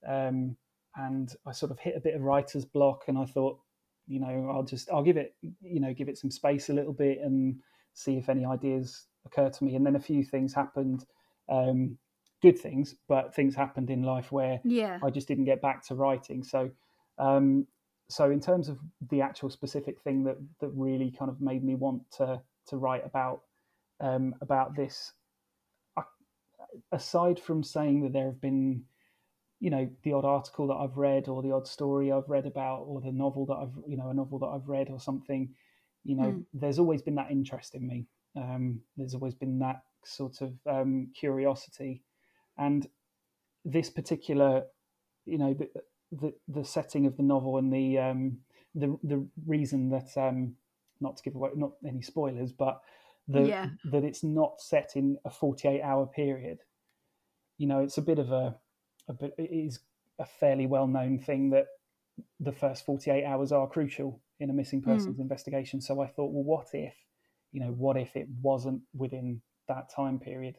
um, 0.08 0.58
and 0.96 1.34
I 1.46 1.54
sort 1.54 1.72
of 1.72 1.80
hit 1.80 1.96
a 1.96 2.02
bit 2.02 2.16
of 2.16 2.22
writer's 2.22 2.66
block, 2.66 3.06
and 3.08 3.18
I 3.18 3.26
thought, 3.26 3.60
you 4.08 4.20
know, 4.20 4.52
I'll 4.54 4.64
just 4.64 4.90
I'll 4.92 5.04
give 5.04 5.18
it, 5.18 5.36
you 5.62 5.80
know, 5.80 5.94
give 5.94 6.10
it 6.10 6.18
some 6.18 6.32
space 6.32 6.70
a 6.70 6.74
little 6.74 6.94
bit 6.94 7.20
and 7.20 7.60
see 7.94 8.18
if 8.18 8.30
any 8.30 8.46
ideas 8.46 9.08
occur 9.26 9.50
to 9.50 9.64
me. 9.64 9.76
And 9.76 9.86
then 9.86 9.96
a 9.96 10.00
few 10.00 10.24
things 10.24 10.54
happened, 10.54 11.06
um, 11.50 11.98
good 12.42 12.58
things, 12.58 12.96
but 13.08 13.36
things 13.36 13.56
happened 13.56 13.90
in 13.90 14.04
life 14.04 14.32
where 14.32 14.60
yeah. 14.64 15.00
I 15.04 15.10
just 15.10 15.28
didn't 15.28 15.46
get 15.46 15.62
back 15.62 15.86
to 15.88 15.96
writing. 15.96 16.44
So 16.44 16.72
um, 17.18 17.68
so 18.10 18.30
in 18.30 18.42
terms 18.42 18.68
of 18.68 18.78
the 19.10 19.22
actual 19.22 19.50
specific 19.50 20.02
thing 20.02 20.24
that 20.26 20.38
that 20.60 20.70
really 20.76 21.12
kind 21.12 21.30
of 21.30 21.40
made 21.40 21.64
me 21.64 21.76
want 21.76 22.02
to 22.18 22.42
to 22.68 22.78
write 22.78 23.06
about 23.06 23.42
um, 24.02 24.36
about 24.42 24.76
this, 24.76 25.14
I, 25.96 26.02
aside 26.92 27.40
from 27.40 27.64
saying 27.64 28.02
that 28.02 28.14
there 28.14 28.26
have 28.26 28.42
been, 28.42 28.84
you 29.60 29.70
know, 29.70 29.88
the 30.04 30.14
odd 30.14 30.26
article 30.26 30.68
that 30.68 30.74
I've 30.74 30.98
read 30.98 31.28
or 31.28 31.42
the 31.42 31.52
odd 31.52 31.68
story 31.68 32.12
I've 32.12 32.28
read 32.28 32.46
about 32.46 32.82
or 32.82 33.00
the 33.00 33.12
novel 33.12 33.46
that 33.46 33.54
I've 33.54 33.78
you 33.88 33.96
know 33.96 34.10
a 34.10 34.14
novel 34.14 34.40
that 34.40 34.48
I've 34.48 34.68
read 34.68 34.90
or 34.90 35.00
something, 35.00 35.54
you 36.04 36.16
know, 36.16 36.32
mm. 36.32 36.46
there's 36.54 36.80
always 36.80 37.02
been 37.02 37.16
that 37.16 37.32
interest 37.32 37.76
in 37.76 37.88
me. 37.88 38.08
Um, 38.36 38.82
there's 38.98 39.14
always 39.14 39.36
been 39.36 39.60
that 39.60 39.82
sort 40.04 40.42
of 40.42 40.54
um, 40.70 41.10
curiosity, 41.18 42.02
and 42.58 42.88
this 43.66 43.90
particular, 43.90 44.64
you 45.26 45.38
know, 45.38 45.54
the, 45.54 45.70
the 46.12 46.34
the 46.48 46.66
setting 46.66 47.06
of 47.06 47.18
the 47.18 47.24
novel 47.24 47.58
and 47.58 47.72
the 47.72 48.00
um, 48.00 48.38
the 48.74 48.98
the 49.04 49.28
reason 49.46 49.90
that 49.90 50.10
um, 50.18 50.56
not 51.02 51.18
to 51.18 51.24
give 51.24 51.36
away 51.36 51.50
not 51.56 51.72
any 51.86 52.02
spoilers, 52.02 52.52
but 52.52 52.82
the, 53.28 53.42
yeah. 53.44 53.68
that 53.86 54.04
it's 54.04 54.24
not 54.24 54.62
set 54.62 54.94
in 54.96 55.18
a 55.26 55.30
48 55.30 55.82
hour 55.82 56.06
period. 56.06 56.60
You 57.58 57.68
know, 57.68 57.80
it's 57.80 57.98
a 57.98 58.02
bit 58.02 58.20
of 58.20 58.32
a, 58.32 58.56
a 59.08 59.14
bit, 59.14 59.34
it 59.38 59.52
is 59.52 59.80
a 60.20 60.26
fairly 60.26 60.68
well 60.68 60.88
known 60.88 61.20
thing 61.20 61.50
that 61.52 61.68
the 62.40 62.52
first 62.52 62.86
48 62.86 63.24
hours 63.24 63.52
are 63.52 63.68
crucial 63.68 64.20
in 64.42 64.50
a 64.50 64.54
missing 64.54 64.82
hmm. 64.82 64.92
persons 64.92 65.18
mm. 65.18 65.22
investigation. 65.22 65.80
So 65.82 66.02
I 66.02 66.08
thought, 66.08 66.32
well, 66.32 66.44
what 66.44 66.68
if, 66.74 66.96
you 67.52 67.62
know, 67.62 67.72
what 67.72 67.96
if 67.96 68.16
it 68.16 68.28
wasn't 68.42 68.82
within 68.94 69.42
that 69.68 69.94
time 69.96 70.20
period? 70.20 70.58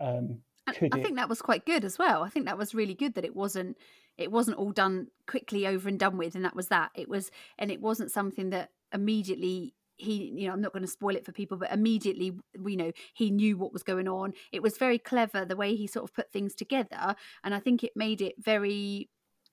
Um, 0.00 0.40
I, 0.66 0.72
I 0.92 1.02
think 1.02 1.16
that 1.16 1.28
was 1.28 1.42
quite 1.42 1.64
good 1.64 1.84
as 1.84 1.98
well. 1.98 2.22
I 2.22 2.28
think 2.28 2.46
that 2.46 2.58
was 2.58 2.74
really 2.74 2.94
good 2.94 3.14
that 3.14 3.24
it 3.24 3.36
wasn't 3.36 3.76
it 4.18 4.30
wasn't 4.30 4.56
all 4.58 4.72
done 4.72 5.08
quickly 5.26 5.66
over 5.66 5.88
and 5.88 5.98
done 5.98 6.18
with 6.18 6.34
and 6.34 6.44
that 6.44 6.54
was 6.54 6.68
that 6.68 6.90
it 6.94 7.08
was 7.08 7.30
and 7.58 7.70
it 7.70 7.80
wasn't 7.80 8.10
something 8.10 8.50
that 8.50 8.70
immediately 8.92 9.74
he 9.96 10.32
you 10.36 10.46
know 10.46 10.52
i'm 10.52 10.60
not 10.60 10.72
going 10.72 10.82
to 10.82 10.90
spoil 10.90 11.16
it 11.16 11.24
for 11.24 11.32
people 11.32 11.56
but 11.56 11.72
immediately 11.72 12.32
you 12.66 12.76
know 12.76 12.92
he 13.14 13.30
knew 13.30 13.56
what 13.56 13.72
was 13.72 13.82
going 13.82 14.06
on 14.06 14.32
it 14.52 14.62
was 14.62 14.76
very 14.76 14.98
clever 14.98 15.44
the 15.44 15.56
way 15.56 15.74
he 15.74 15.86
sort 15.86 16.04
of 16.04 16.14
put 16.14 16.30
things 16.30 16.54
together 16.54 17.14
and 17.42 17.54
i 17.54 17.58
think 17.58 17.82
it 17.82 17.92
made 17.96 18.20
it 18.20 18.34
very 18.38 19.08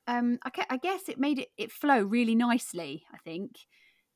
um 0.09 0.39
i, 0.43 0.49
I 0.69 0.77
guess 0.77 1.09
it 1.09 1.19
made 1.19 1.39
it 1.39 1.49
it 1.57 1.71
flow 1.71 1.99
really 2.01 2.35
nicely 2.35 3.03
i 3.13 3.17
think. 3.17 3.51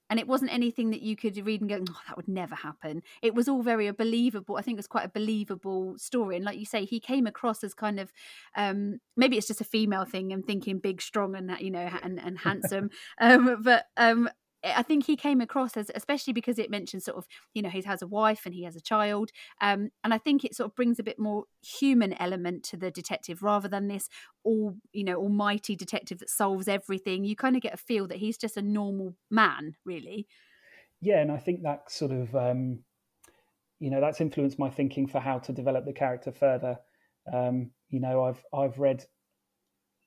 And 0.09 0.19
it 0.19 0.27
wasn't 0.27 0.53
anything 0.53 0.91
that 0.91 1.01
you 1.01 1.15
could 1.15 1.43
read 1.43 1.61
and 1.61 1.69
go 1.69 1.79
oh, 1.89 2.01
that 2.07 2.17
would 2.17 2.27
never 2.27 2.53
happen. 2.53 3.01
It 3.23 3.33
was 3.33 3.47
all 3.47 3.63
very 3.63 3.89
believable 3.91 4.57
i 4.57 4.61
think 4.61 4.75
it 4.75 4.83
was 4.83 4.95
quite 4.95 5.05
a 5.05 5.19
believable 5.19 5.97
story. 5.97 6.35
And 6.35 6.45
like 6.45 6.59
you 6.59 6.65
say 6.65 6.85
he 6.85 6.99
came 6.99 7.25
across 7.25 7.63
as 7.63 7.73
kind 7.73 7.99
of 7.99 8.11
um, 8.55 8.99
maybe 9.17 9.37
it's 9.37 9.47
just 9.47 9.61
a 9.61 9.65
female 9.75 10.05
thing 10.05 10.31
and 10.33 10.45
thinking 10.45 10.77
big 10.79 11.01
strong 11.01 11.35
and 11.35 11.49
you 11.59 11.71
know 11.71 11.89
and, 12.03 12.19
and 12.19 12.37
handsome. 12.47 12.89
Um, 13.19 13.63
but 13.63 13.85
um, 13.97 14.29
I 14.63 14.81
think 14.81 15.05
he 15.05 15.17
came 15.17 15.41
across 15.41 15.75
as, 15.75 15.91
especially 15.93 16.31
because 16.31 16.57
it 16.57 16.71
mentions 16.71 17.03
sort 17.03 17.17
of, 17.17 17.27
you 17.53 17.61
know, 17.61 17.69
he 17.69 17.81
has 17.81 18.01
a 18.01 18.07
wife 18.07 18.45
and 18.45 18.55
he 18.55 18.63
has 18.63 18.77
a 18.77 18.81
child. 18.81 19.31
Um, 19.59 19.89
and 20.03 20.13
I 20.13 20.17
think 20.17 20.45
it 20.45 20.55
sort 20.55 20.69
of 20.69 20.75
brings 20.75 20.99
a 20.99 21.03
bit 21.03 21.19
more 21.19 21.43
human 21.61 22.13
element 22.13 22.63
to 22.65 22.77
the 22.77 22.89
detective 22.89 23.43
rather 23.43 23.67
than 23.67 23.87
this 23.87 24.07
all, 24.43 24.75
you 24.93 25.03
know, 25.03 25.15
almighty 25.15 25.75
detective 25.75 26.19
that 26.19 26.29
solves 26.29 26.69
everything. 26.69 27.25
You 27.25 27.35
kind 27.35 27.57
of 27.57 27.61
get 27.61 27.73
a 27.73 27.77
feel 27.77 28.07
that 28.07 28.19
he's 28.19 28.37
just 28.37 28.55
a 28.55 28.61
normal 28.61 29.15
man, 29.29 29.75
really. 29.85 30.27
Yeah. 31.01 31.19
And 31.19 31.31
I 31.31 31.37
think 31.37 31.63
that 31.63 31.91
sort 31.91 32.11
of, 32.11 32.33
um, 32.33 32.79
you 33.79 33.89
know, 33.89 33.99
that's 33.99 34.21
influenced 34.21 34.59
my 34.59 34.69
thinking 34.69 35.07
for 35.07 35.19
how 35.19 35.39
to 35.39 35.51
develop 35.51 35.83
the 35.85 35.91
character 35.91 36.31
further. 36.31 36.77
Um, 37.31 37.71
you 37.89 37.99
know, 37.99 38.23
I've, 38.23 38.43
I've 38.53 38.79
read, 38.79 39.03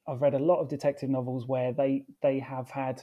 I've 0.09 0.23
read 0.23 0.35
a 0.35 0.39
lot 0.39 0.61
of 0.61 0.69
detective 0.69 1.11
novels 1.11 1.47
where 1.47 1.75
they, 1.75 2.07
they 2.23 2.39
have 2.39 2.71
had, 2.71 3.03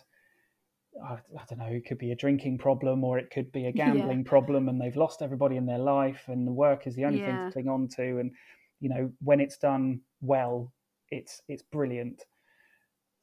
I, 1.01 1.13
I, 1.13 1.43
don't 1.49 1.59
know, 1.59 1.65
it 1.65 1.85
could 1.85 1.97
be 1.97 2.11
a 2.11 2.15
drinking 2.15 2.57
problem 2.57 3.03
or 3.03 3.17
it 3.17 3.31
could 3.31 3.51
be 3.51 3.65
a 3.65 3.71
gambling 3.81 4.19
yeah. 4.19 4.29
problem 4.29 4.69
and 4.69 4.79
they've 4.79 4.95
lost 4.95 5.21
everybody 5.21 5.57
in 5.57 5.65
their 5.65 5.79
life 5.79 6.23
and 6.27 6.47
the 6.47 6.51
work 6.51 6.87
is 6.87 6.95
the 6.95 7.05
only 7.05 7.19
yeah. 7.19 7.25
thing 7.25 7.45
to 7.45 7.51
cling 7.53 7.67
on 7.69 7.87
to. 7.95 8.19
And, 8.19 8.31
you 8.79 8.89
know, 8.89 9.11
when 9.21 9.39
it's 9.39 9.57
done 9.57 10.01
well, 10.21 10.71
it's 11.09 11.41
it's 11.47 11.63
brilliant. 11.63 12.23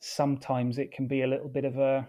Sometimes 0.00 0.79
it 0.79 0.93
can 0.93 1.07
be 1.07 1.23
a 1.23 1.27
little 1.27 1.49
bit 1.49 1.65
of 1.65 1.77
a 1.77 2.07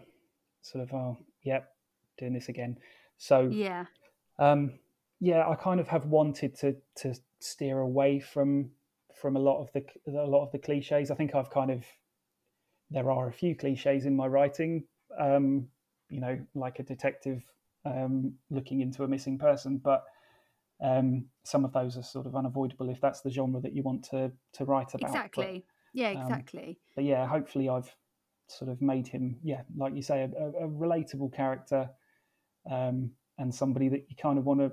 sort 0.61 0.83
of, 0.83 0.93
oh, 0.93 1.17
yep, 1.43 1.69
doing 2.17 2.33
this 2.33 2.49
again. 2.49 2.77
So, 3.17 3.49
yeah. 3.51 3.85
Um, 4.39 4.79
yeah, 5.19 5.47
I 5.47 5.55
kind 5.55 5.79
of 5.79 5.87
have 5.87 6.05
wanted 6.05 6.57
to 6.59 6.75
to 6.97 7.13
steer 7.39 7.79
away 7.79 8.19
from 8.19 8.71
from 9.13 9.35
a 9.35 9.39
lot 9.39 9.61
of 9.61 9.71
the 9.73 9.83
a 10.07 10.25
lot 10.25 10.45
of 10.45 10.51
the 10.51 10.57
cliches. 10.57 11.11
I 11.11 11.15
think 11.15 11.35
I've 11.35 11.51
kind 11.51 11.71
of 11.71 11.85
there 12.89 13.09
are 13.11 13.27
a 13.27 13.33
few 13.33 13.55
cliches 13.55 14.05
in 14.05 14.15
my 14.15 14.27
writing, 14.27 14.83
um, 15.19 15.67
you 16.09 16.19
know, 16.19 16.39
like 16.55 16.79
a 16.79 16.83
detective 16.83 17.43
um, 17.85 18.33
looking 18.49 18.81
into 18.81 19.03
a 19.03 19.07
missing 19.07 19.37
person. 19.37 19.77
But 19.77 20.03
um, 20.81 21.25
some 21.43 21.65
of 21.65 21.73
those 21.73 21.97
are 21.97 22.03
sort 22.03 22.25
of 22.25 22.35
unavoidable 22.35 22.89
if 22.89 22.99
that's 23.01 23.21
the 23.21 23.29
genre 23.29 23.61
that 23.61 23.73
you 23.73 23.83
want 23.83 24.03
to 24.11 24.31
to 24.53 24.65
write 24.65 24.93
about. 24.93 25.09
Exactly. 25.09 25.65
But, 25.65 25.99
yeah. 25.99 26.09
Um, 26.11 26.21
exactly. 26.21 26.79
but 26.95 27.03
yeah, 27.03 27.25
hopefully 27.27 27.69
I've 27.69 27.93
sort 28.47 28.69
of 28.69 28.81
made 28.81 29.07
him, 29.07 29.37
yeah, 29.43 29.61
like 29.75 29.95
you 29.95 30.01
say, 30.01 30.21
a, 30.21 30.25
a 30.25 30.67
relatable 30.67 31.33
character 31.33 31.89
um, 32.69 33.11
and 33.37 33.53
somebody 33.53 33.89
that 33.89 34.05
you 34.09 34.15
kind 34.15 34.37
of 34.37 34.45
want 34.45 34.59
to, 34.59 34.71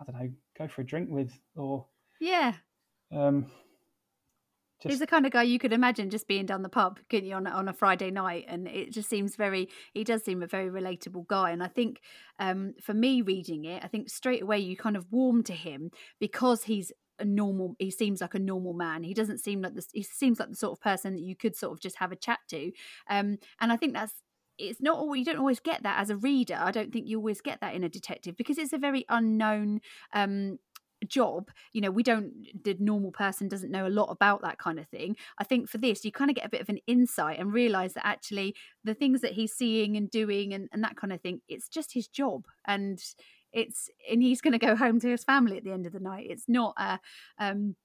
I 0.00 0.04
don't 0.04 0.20
know, 0.20 0.30
go 0.58 0.68
for 0.68 0.82
a 0.82 0.86
drink 0.86 1.08
with 1.10 1.32
or 1.54 1.86
yeah. 2.20 2.54
Um, 3.12 3.46
just... 4.84 4.92
He's 4.92 5.00
the 5.00 5.06
kind 5.06 5.26
of 5.26 5.32
guy 5.32 5.42
you 5.42 5.58
could 5.58 5.72
imagine 5.72 6.10
just 6.10 6.28
being 6.28 6.46
down 6.46 6.62
the 6.62 6.68
pub, 6.68 7.00
couldn't 7.08 7.28
you, 7.28 7.34
on 7.34 7.46
on 7.46 7.68
a 7.68 7.72
Friday 7.72 8.10
night? 8.10 8.44
And 8.48 8.68
it 8.68 8.92
just 8.92 9.08
seems 9.08 9.36
very. 9.36 9.68
He 9.92 10.04
does 10.04 10.22
seem 10.22 10.42
a 10.42 10.46
very 10.46 10.68
relatable 10.68 11.26
guy, 11.26 11.50
and 11.50 11.62
I 11.62 11.68
think 11.68 12.00
um, 12.38 12.74
for 12.80 12.94
me 12.94 13.22
reading 13.22 13.64
it, 13.64 13.82
I 13.82 13.88
think 13.88 14.10
straight 14.10 14.42
away 14.42 14.58
you 14.58 14.76
kind 14.76 14.96
of 14.96 15.06
warm 15.10 15.42
to 15.44 15.52
him 15.52 15.90
because 16.20 16.64
he's 16.64 16.92
a 17.18 17.24
normal 17.24 17.76
he 17.78 17.90
seems 17.90 18.20
like 18.20 18.34
a 18.34 18.40
normal 18.40 18.72
man 18.72 19.04
he 19.04 19.14
doesn't 19.14 19.38
seem 19.38 19.62
like 19.62 19.74
this 19.74 19.88
he 19.92 20.02
seems 20.02 20.40
like 20.40 20.48
the 20.48 20.56
sort 20.56 20.72
of 20.72 20.82
person 20.82 21.14
that 21.14 21.22
you 21.22 21.36
could 21.36 21.54
sort 21.54 21.72
of 21.72 21.80
just 21.80 21.98
have 21.98 22.10
a 22.10 22.16
chat 22.16 22.40
to 22.48 22.72
um 23.08 23.38
and 23.60 23.70
i 23.70 23.76
think 23.76 23.94
that's 23.94 24.14
it's 24.58 24.80
not 24.80 25.00
you 25.16 25.24
don't 25.24 25.38
always 25.38 25.60
get 25.60 25.82
that 25.82 26.00
as 26.00 26.10
a 26.10 26.16
reader 26.16 26.56
i 26.58 26.70
don't 26.70 26.92
think 26.92 27.06
you 27.06 27.18
always 27.18 27.40
get 27.40 27.60
that 27.60 27.74
in 27.74 27.84
a 27.84 27.88
detective 27.88 28.36
because 28.36 28.58
it's 28.58 28.72
a 28.72 28.78
very 28.78 29.04
unknown 29.08 29.80
um 30.12 30.58
job 31.04 31.50
you 31.72 31.80
know 31.80 31.90
we 31.90 32.02
don't 32.02 32.32
the 32.64 32.76
normal 32.78 33.10
person 33.10 33.48
doesn't 33.48 33.70
know 33.70 33.86
a 33.86 33.88
lot 33.88 34.10
about 34.10 34.42
that 34.42 34.58
kind 34.58 34.78
of 34.78 34.86
thing. 34.88 35.16
I 35.38 35.44
think 35.44 35.68
for 35.68 35.78
this 35.78 36.04
you 36.04 36.12
kind 36.12 36.30
of 36.30 36.36
get 36.36 36.46
a 36.46 36.50
bit 36.50 36.60
of 36.60 36.68
an 36.68 36.78
insight 36.86 37.38
and 37.38 37.52
realize 37.52 37.94
that 37.94 38.06
actually 38.06 38.54
the 38.82 38.94
things 38.94 39.20
that 39.20 39.32
he's 39.32 39.52
seeing 39.52 39.96
and 39.96 40.10
doing 40.10 40.52
and, 40.54 40.68
and 40.72 40.82
that 40.84 40.96
kind 40.96 41.12
of 41.12 41.20
thing 41.20 41.40
it's 41.48 41.68
just 41.68 41.92
his 41.92 42.08
job 42.08 42.46
and 42.66 43.02
it's 43.52 43.88
and 44.10 44.22
he's 44.22 44.40
going 44.40 44.52
to 44.52 44.58
go 44.58 44.74
home 44.76 45.00
to 45.00 45.08
his 45.08 45.24
family 45.24 45.56
at 45.56 45.64
the 45.64 45.72
end 45.72 45.86
of 45.86 45.92
the 45.92 46.00
night. 46.00 46.26
It's 46.28 46.48
not 46.48 46.74
a 46.76 46.98
um 47.38 47.76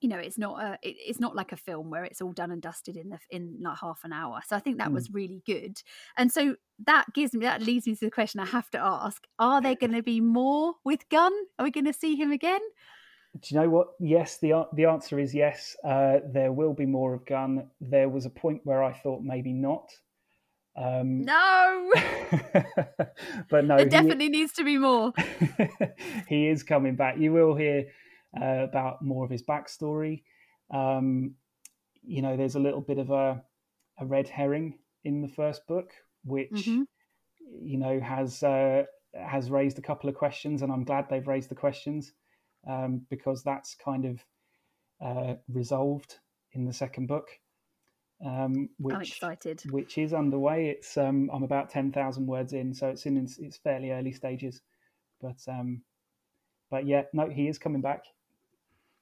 you 0.00 0.08
know 0.08 0.18
it's 0.18 0.38
not 0.38 0.62
a 0.62 0.78
it, 0.82 0.96
it's 0.98 1.20
not 1.20 1.34
like 1.34 1.52
a 1.52 1.56
film 1.56 1.90
where 1.90 2.04
it's 2.04 2.20
all 2.20 2.32
done 2.32 2.50
and 2.50 2.62
dusted 2.62 2.96
in 2.96 3.08
the 3.10 3.18
in 3.30 3.58
like 3.60 3.78
half 3.78 4.00
an 4.04 4.12
hour. 4.12 4.40
So 4.46 4.56
i 4.56 4.60
think 4.60 4.78
that 4.78 4.88
mm. 4.88 4.94
was 4.94 5.10
really 5.10 5.42
good. 5.46 5.80
And 6.16 6.30
so 6.30 6.56
that 6.86 7.06
gives 7.14 7.34
me 7.34 7.40
that 7.40 7.62
leads 7.62 7.86
me 7.86 7.94
to 7.94 8.04
the 8.04 8.10
question 8.10 8.40
i 8.40 8.46
have 8.46 8.70
to 8.70 8.78
ask. 8.78 9.26
Are 9.38 9.60
there 9.60 9.74
going 9.74 9.92
to 9.92 10.02
be 10.02 10.20
more 10.20 10.74
with 10.84 11.08
gunn? 11.08 11.32
Are 11.58 11.64
we 11.64 11.70
going 11.70 11.86
to 11.86 11.92
see 11.92 12.16
him 12.16 12.32
again? 12.32 12.60
Do 13.40 13.54
you 13.54 13.60
know 13.60 13.68
what? 13.68 13.88
Yes 14.00 14.38
the 14.38 14.66
the 14.74 14.86
answer 14.86 15.18
is 15.18 15.34
yes. 15.34 15.76
Uh, 15.84 16.18
there 16.32 16.52
will 16.52 16.74
be 16.74 16.86
more 16.86 17.14
of 17.14 17.26
gunn. 17.26 17.68
There 17.80 18.08
was 18.08 18.26
a 18.26 18.30
point 18.30 18.60
where 18.64 18.82
i 18.82 18.92
thought 18.92 19.22
maybe 19.22 19.52
not. 19.52 19.90
Um, 20.76 21.22
no, 21.22 21.92
but 23.50 23.64
no, 23.64 23.76
there 23.78 23.86
definitely 23.86 24.26
he, 24.26 24.30
needs 24.30 24.52
to 24.52 24.64
be 24.64 24.78
more. 24.78 25.12
he 26.28 26.46
is 26.46 26.62
coming 26.62 26.94
back. 26.94 27.18
You 27.18 27.32
will 27.32 27.56
hear 27.56 27.86
uh, 28.36 28.64
about 28.64 29.02
more 29.02 29.24
of 29.24 29.30
his 29.30 29.42
backstory. 29.42 30.22
Um, 30.72 31.34
you 32.02 32.22
know, 32.22 32.36
there's 32.36 32.54
a 32.54 32.60
little 32.60 32.80
bit 32.80 32.98
of 32.98 33.10
a, 33.10 33.42
a 33.98 34.06
red 34.06 34.28
herring 34.28 34.78
in 35.04 35.22
the 35.22 35.28
first 35.28 35.66
book, 35.66 35.92
which 36.24 36.50
mm-hmm. 36.50 36.82
you 37.60 37.78
know 37.78 38.00
has 38.00 38.42
uh, 38.42 38.84
has 39.14 39.50
raised 39.50 39.78
a 39.78 39.82
couple 39.82 40.08
of 40.08 40.16
questions, 40.16 40.62
and 40.62 40.72
I'm 40.72 40.84
glad 40.84 41.08
they've 41.08 41.26
raised 41.26 41.50
the 41.50 41.54
questions 41.54 42.12
um, 42.68 43.06
because 43.10 43.42
that's 43.42 43.74
kind 43.74 44.04
of 44.04 44.24
uh, 45.00 45.34
resolved 45.48 46.18
in 46.52 46.64
the 46.64 46.72
second 46.72 47.06
book. 47.06 47.28
Um, 48.24 48.70
which, 48.78 48.94
I'm 48.94 49.02
excited. 49.02 49.62
Which 49.70 49.96
is 49.96 50.12
underway. 50.12 50.70
It's 50.70 50.96
um, 50.96 51.30
I'm 51.32 51.44
about 51.44 51.70
ten 51.70 51.92
thousand 51.92 52.26
words 52.26 52.52
in, 52.52 52.74
so 52.74 52.88
it's 52.88 53.06
in 53.06 53.16
its, 53.16 53.56
fairly 53.58 53.92
early 53.92 54.12
stages. 54.12 54.60
But 55.20 55.38
um, 55.46 55.82
but 56.70 56.86
yeah, 56.86 57.02
no, 57.12 57.28
he 57.28 57.48
is 57.48 57.58
coming 57.58 57.80
back. 57.80 58.04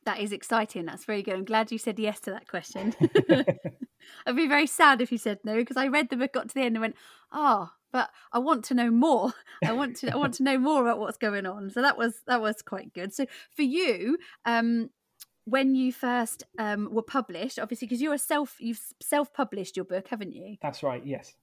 That 0.07 0.21
is 0.21 0.33
exciting. 0.33 0.87
That's 0.87 1.05
very 1.05 1.23
good. 1.23 1.35
I'm 1.35 1.45
glad 1.45 1.73
you 1.73 1.79
said 1.79 1.99
yes 1.99 2.21
to 2.21 2.31
that 2.31 2.49
question. 2.49 2.95
I'd 4.27 4.37
be 4.37 4.47
very 4.47 4.69
sad 4.69 5.03
if 5.03 5.11
you 5.11 5.19
said 5.19 5.41
no 5.45 5.57
because 5.57 5.77
I 5.77 5.89
read 5.89 6.11
the 6.11 6.17
book, 6.17 6.33
got 6.33 6.49
to 6.49 6.55
the 6.55 6.63
end, 6.63 6.77
and 6.77 6.81
went, 6.81 6.97
"Oh, 7.33 7.71
but 7.93 8.11
I 8.33 8.39
want 8.39 8.65
to 8.67 8.75
know 8.75 8.91
more. 8.91 9.33
I 9.65 9.73
want 9.73 9.97
to 9.97 10.13
I 10.13 10.17
want 10.17 10.35
to 10.35 10.45
know 10.45 10.59
more 10.59 10.83
about 10.83 11.01
what's 11.01 11.19
going 11.19 11.45
on." 11.45 11.71
So 11.71 11.83
that 11.83 11.99
was 11.99 12.23
that 12.29 12.41
was 12.41 12.63
quite 12.63 12.95
good. 12.95 13.13
So 13.13 13.27
for 13.55 13.63
you, 13.63 14.17
um, 14.45 14.91
when 15.45 15.75
you 15.75 15.93
first 15.93 16.45
um, 16.59 16.89
were 16.93 17.03
published, 17.03 17.59
obviously 17.59 17.87
because 17.87 18.01
you're 18.01 18.15
a 18.15 18.19
self 18.19 18.57
you've 18.61 18.81
self 19.03 19.33
published 19.33 19.77
your 19.77 19.85
book, 19.85 20.07
haven't 20.09 20.33
you? 20.33 20.57
That's 20.63 20.85
right. 20.85 21.05
Yes. 21.05 21.35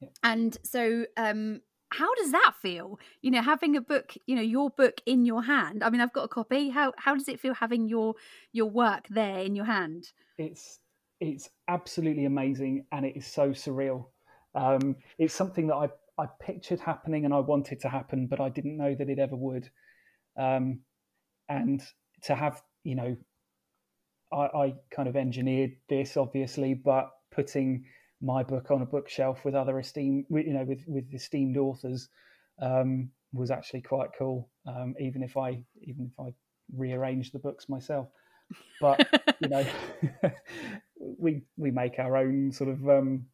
Yeah. 0.00 0.08
And 0.22 0.56
so, 0.62 1.06
um, 1.16 1.60
how 1.90 2.14
does 2.14 2.32
that 2.32 2.52
feel? 2.60 2.98
You 3.22 3.30
know, 3.30 3.42
having 3.42 3.76
a 3.76 3.80
book, 3.80 4.14
you 4.26 4.36
know, 4.36 4.42
your 4.42 4.70
book 4.70 5.00
in 5.06 5.24
your 5.24 5.42
hand. 5.42 5.82
I 5.82 5.90
mean, 5.90 6.00
I've 6.00 6.12
got 6.12 6.24
a 6.24 6.28
copy. 6.28 6.70
How 6.70 6.92
how 6.98 7.14
does 7.14 7.28
it 7.28 7.40
feel 7.40 7.54
having 7.54 7.88
your 7.88 8.14
your 8.52 8.70
work 8.70 9.06
there 9.08 9.40
in 9.40 9.54
your 9.54 9.64
hand? 9.64 10.12
It's 10.36 10.80
it's 11.20 11.50
absolutely 11.66 12.26
amazing, 12.26 12.84
and 12.92 13.06
it 13.06 13.16
is 13.16 13.26
so 13.26 13.50
surreal. 13.50 14.06
Um, 14.54 14.96
it's 15.18 15.34
something 15.34 15.66
that 15.68 15.76
I 15.76 15.88
I 16.18 16.26
pictured 16.40 16.80
happening 16.80 17.24
and 17.24 17.32
I 17.32 17.38
wanted 17.38 17.80
to 17.80 17.88
happen, 17.88 18.26
but 18.26 18.40
I 18.40 18.48
didn't 18.48 18.76
know 18.76 18.94
that 18.94 19.08
it 19.08 19.18
ever 19.18 19.36
would. 19.36 19.70
Um, 20.36 20.80
and 21.48 21.80
to 22.24 22.34
have, 22.34 22.60
you 22.82 22.96
know, 22.96 23.16
I, 24.32 24.36
I 24.36 24.74
kind 24.90 25.08
of 25.08 25.16
engineered 25.16 25.76
this, 25.88 26.16
obviously, 26.16 26.74
but 26.74 27.10
putting 27.30 27.84
my 28.20 28.42
book 28.42 28.70
on 28.70 28.82
a 28.82 28.86
bookshelf 28.86 29.44
with 29.44 29.54
other 29.54 29.78
esteemed, 29.78 30.26
you 30.30 30.52
know, 30.52 30.64
with 30.64 30.84
with 30.86 31.12
esteemed 31.12 31.56
authors 31.56 32.08
um, 32.60 33.10
was 33.32 33.50
actually 33.50 33.82
quite 33.82 34.10
cool. 34.18 34.48
Um, 34.66 34.94
even 35.00 35.22
if 35.22 35.36
I 35.36 35.62
even 35.82 36.10
if 36.12 36.20
I 36.20 36.34
rearranged 36.74 37.32
the 37.32 37.38
books 37.38 37.68
myself, 37.68 38.08
but 38.80 39.06
you 39.40 39.48
know, 39.48 39.64
we 41.18 41.42
we 41.56 41.70
make 41.70 41.98
our 41.98 42.16
own 42.16 42.52
sort 42.52 42.70
of 42.70 42.88
um, 42.88 43.26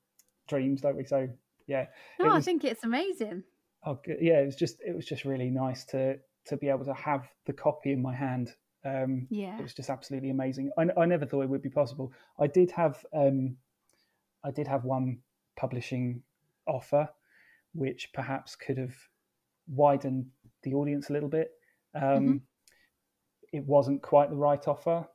dreams, 0.49 0.81
don't 0.81 0.97
we? 0.97 1.05
So 1.05 1.29
yeah, 1.67 1.87
no, 2.21 2.27
was, 2.27 2.37
I 2.37 2.41
think 2.41 2.65
it's 2.65 2.85
amazing. 2.85 3.45
Oh, 3.87 3.99
yeah, 4.07 4.41
it 4.41 4.47
was 4.47 4.57
just 4.57 4.81
it 4.87 4.95
was 4.95 5.07
just 5.07 5.25
really 5.25 5.51
nice 5.51 5.85
to 5.87 6.19
to 6.47 6.57
be 6.57 6.69
able 6.69 6.85
to 6.85 6.95
have 6.95 7.27
the 7.47 7.53
copy 7.53 7.93
in 7.93 8.03
my 8.03 8.15
hand. 8.15 8.55
Um, 8.85 9.29
yeah, 9.31 9.59
it 9.59 9.63
was 9.63 9.75
just 9.75 9.89
absolutely 9.89 10.31
amazing. 10.31 10.71
I, 10.79 10.87
I 10.97 11.07
never 11.07 11.25
thought 11.25 11.43
it 11.43 11.49
would 11.49 11.63
be 11.63 11.71
possible. 11.71 12.13
I 12.39 12.47
did 12.47 12.71
have 12.73 13.05
um, 13.15 13.57
I 14.45 14.51
did 14.51 14.67
have 14.69 14.85
one 14.85 15.19
publishing 15.57 16.23
offer, 16.67 17.09
which 17.73 18.11
perhaps 18.13 18.57
could 18.57 18.79
have 18.79 18.95
widened 19.67 20.27
the 20.63 20.75
audience 20.75 21.11
a 21.11 21.13
little 21.13 21.29
bit. 21.29 21.53
Um, 21.95 22.03
mm-hmm. 22.03 22.37
It 23.53 23.65
wasn't 23.65 24.03
quite 24.03 24.31
the 24.31 24.37
right 24.37 24.67
offer, 24.67 25.07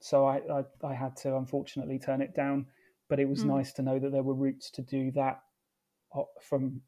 so 0.00 0.26
I, 0.26 0.40
I, 0.52 0.64
I, 0.86 0.94
had 0.94 1.16
to 1.18 1.36
unfortunately 1.36 1.98
turn 1.98 2.20
it 2.20 2.34
down. 2.34 2.66
But 3.08 3.20
it 3.20 3.28
was 3.28 3.44
mm. 3.44 3.56
nice 3.56 3.72
to 3.74 3.82
know 3.82 3.98
that 3.98 4.12
there 4.12 4.22
were 4.22 4.34
routes 4.34 4.70
to 4.72 4.82
do 4.82 5.12
that 5.12 5.40
uh, 6.14 6.24
from 6.42 6.82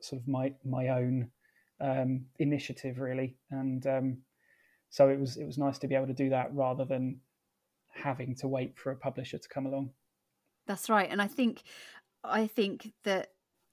sort 0.00 0.22
of 0.22 0.28
my 0.28 0.54
my 0.64 0.88
own 0.88 1.30
um, 1.80 2.26
initiative, 2.38 2.98
really. 2.98 3.36
And 3.50 3.86
um, 3.86 4.18
so 4.88 5.08
it 5.08 5.18
was 5.18 5.36
it 5.36 5.44
was 5.44 5.58
nice 5.58 5.78
to 5.78 5.88
be 5.88 5.94
able 5.94 6.06
to 6.06 6.14
do 6.14 6.30
that 6.30 6.54
rather 6.54 6.84
than 6.84 7.20
having 7.92 8.36
to 8.36 8.48
wait 8.48 8.78
for 8.78 8.92
a 8.92 8.96
publisher 8.96 9.38
to 9.38 9.48
come 9.48 9.66
along. 9.66 9.90
That's 10.68 10.88
right. 10.88 11.08
And 11.10 11.20
I 11.20 11.26
think 11.26 11.64
I 12.22 12.46
think 12.46 12.92
that 13.04 13.30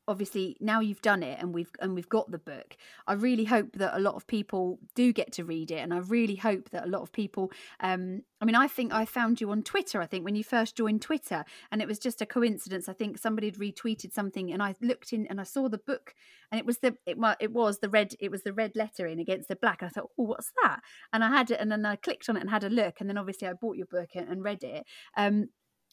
obviously 0.08 0.56
now 0.60 0.80
you've 0.80 1.02
done 1.02 1.24
it 1.24 1.40
and 1.40 1.54
we've 1.54 1.72
and 1.80 1.96
we've 1.96 2.10
got 2.10 2.30
the 2.30 2.38
book 2.38 2.78
i 3.08 3.14
really 3.14 3.46
hope 3.46 3.72
that 3.74 3.98
a 3.98 4.00
lot 4.00 4.14
of 4.14 4.28
people 4.28 4.78
do 4.94 5.12
get 5.12 5.32
to 5.32 5.44
read 5.44 5.72
it 5.72 5.80
and 5.80 5.94
i 5.94 5.98
really 5.98 6.36
hope 6.36 6.70
that 6.70 6.86
a 6.86 6.90
lot 6.90 7.02
of 7.02 7.12
people 7.12 7.52
um 7.80 8.22
i 8.40 8.46
mean 8.46 8.56
i 8.56 8.68
think 8.68 8.94
i 8.94 9.04
found 9.04 9.42
you 9.42 9.50
on 9.50 9.64
twitter 9.64 10.02
i 10.02 10.06
think 10.06 10.24
when 10.24 10.36
you 10.36 10.44
first 10.44 10.78
joined 10.78 11.02
twitter 11.02 11.44
and 11.72 11.82
it 11.82 11.88
was 11.88 11.98
just 11.98 12.22
a 12.22 12.26
coincidence 12.26 12.88
i 12.88 12.94
think 12.94 13.18
somebody 13.18 13.48
had 13.48 13.56
retweeted 13.56 14.14
something 14.14 14.52
and 14.52 14.62
i 14.62 14.76
looked 14.80 15.12
in 15.12 15.26
and 15.28 15.42
i 15.42 15.44
saw 15.44 15.68
the 15.68 15.80
book 15.80 16.14
and 16.52 16.60
it 16.60 16.66
was 16.66 16.78
the 16.80 16.96
it, 17.08 17.18
it 17.40 17.52
was 17.52 17.80
the 17.80 17.90
red 17.90 18.14
it 18.20 18.30
was 18.30 18.44
the 18.44 18.54
red 18.54 18.74
lettering 18.76 19.20
against 19.20 19.48
the 19.48 19.56
black 19.56 19.82
and 19.82 19.90
i 19.90 19.92
thought 19.92 20.12
oh 20.20 20.24
what's 20.24 20.52
that 20.62 20.82
and 21.14 21.24
i 21.24 21.30
had 21.30 21.50
it 21.50 21.60
and 21.60 21.72
then 21.72 21.84
i 21.84 21.96
clicked 21.96 22.30
on 22.30 22.38
it 22.38 22.42
and 22.42 22.50
had 22.52 22.64
a 22.64 22.70
look 22.70 22.98
and 23.00 23.10
then 23.10 23.18
obviously 23.18 23.48
i 23.48 23.54
bought 23.54 23.76
your 23.76 23.88
book 23.88 24.10
and, 24.14 24.30
and 24.30 24.44
read 24.44 24.64
it 24.64 24.86
um 25.18 25.48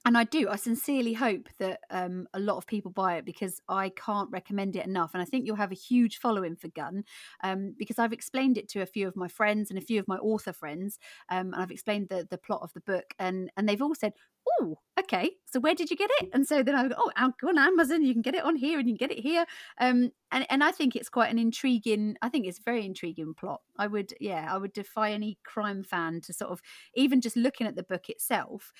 and 0.05 0.19
I 0.19 0.25
do. 0.25 0.49
I 0.49 0.57
sincerely 0.57 1.13
hope 1.13 1.49
that 1.59 1.81
um, 1.91 2.27
a 2.35 2.41
lot 2.41 2.57
of 2.57 2.67
people 2.67 2.91
buy 2.91 3.17
it 3.17 3.25
because 3.25 3.61
I 3.69 3.91
can't 3.91 4.31
recommend 4.33 4.75
it 4.75 4.85
enough. 4.85 5.13
And 5.15 5.23
I 5.23 5.25
think 5.25 5.47
you'll 5.47 5.55
have 5.57 5.71
a 5.71 5.77
huge 5.77 6.19
following 6.19 6.57
for 6.57 6.67
Gunn 6.69 7.05
um, 7.45 7.75
because 7.79 8.01
I've 8.01 8.13
explained 8.13 8.59
it 8.59 8.69
to 8.71 8.83
a 8.83 8.87
few 8.87 9.07
of 9.07 9.15
my 9.15 9.29
friends 9.29 9.71
and 9.71 9.79
a 9.79 9.83
few 9.83 10.01
of 10.01 10.09
my 10.09 10.17
author 10.17 10.53
friends, 10.53 10.99
um, 11.31 11.53
and 11.53 11.63
I've 11.63 11.71
explained 11.71 12.09
the 12.09 12.27
the 12.29 12.39
plot 12.39 12.63
of 12.63 12.73
the 12.73 12.81
book, 12.81 13.15
and 13.21 13.51
and 13.57 13.69
they've 13.69 13.81
all 13.83 13.95
said, 13.95 14.15
"Oh, 14.61 14.79
okay. 14.99 15.31
So 15.47 15.61
where 15.61 15.75
did 15.75 15.89
you 15.91 15.97
get 15.97 16.11
it?" 16.21 16.31
And 16.33 16.47
so 16.49 16.65
then 16.65 16.75
I 16.75 16.89
go, 16.89 16.95
"Oh, 16.99 17.33
go 17.41 17.49
on 17.49 17.59
Amazon. 17.59 18.03
You 18.03 18.13
can 18.13 18.23
get 18.23 18.35
it 18.35 18.43
on 18.45 18.57
here, 18.57 18.81
and 18.81 18.89
you 18.89 18.97
can 18.97 19.09
get 19.09 19.17
it 19.17 19.23
here." 19.23 19.47
Um, 19.79 20.11
and 20.33 20.47
and 20.51 20.65
I 20.65 20.73
think 20.73 20.97
it's 20.97 21.09
quite 21.09 21.31
an 21.31 21.39
intriguing. 21.39 22.17
I 22.23 22.29
think 22.29 22.47
it's 22.47 22.59
a 22.59 22.63
very 22.65 22.85
intriguing 22.85 23.35
plot. 23.35 23.61
I 23.79 23.87
would, 23.87 24.15
yeah, 24.21 24.53
I 24.53 24.59
would 24.59 24.73
defy 24.73 25.13
any 25.13 25.39
crime 25.45 25.85
fan 25.85 26.21
to 26.23 26.33
sort 26.33 26.51
of 26.51 26.61
even 26.95 27.21
just 27.21 27.37
looking 27.37 27.67
at 27.69 27.77
the 27.77 27.83
book 27.85 28.09
itself. 28.09 28.73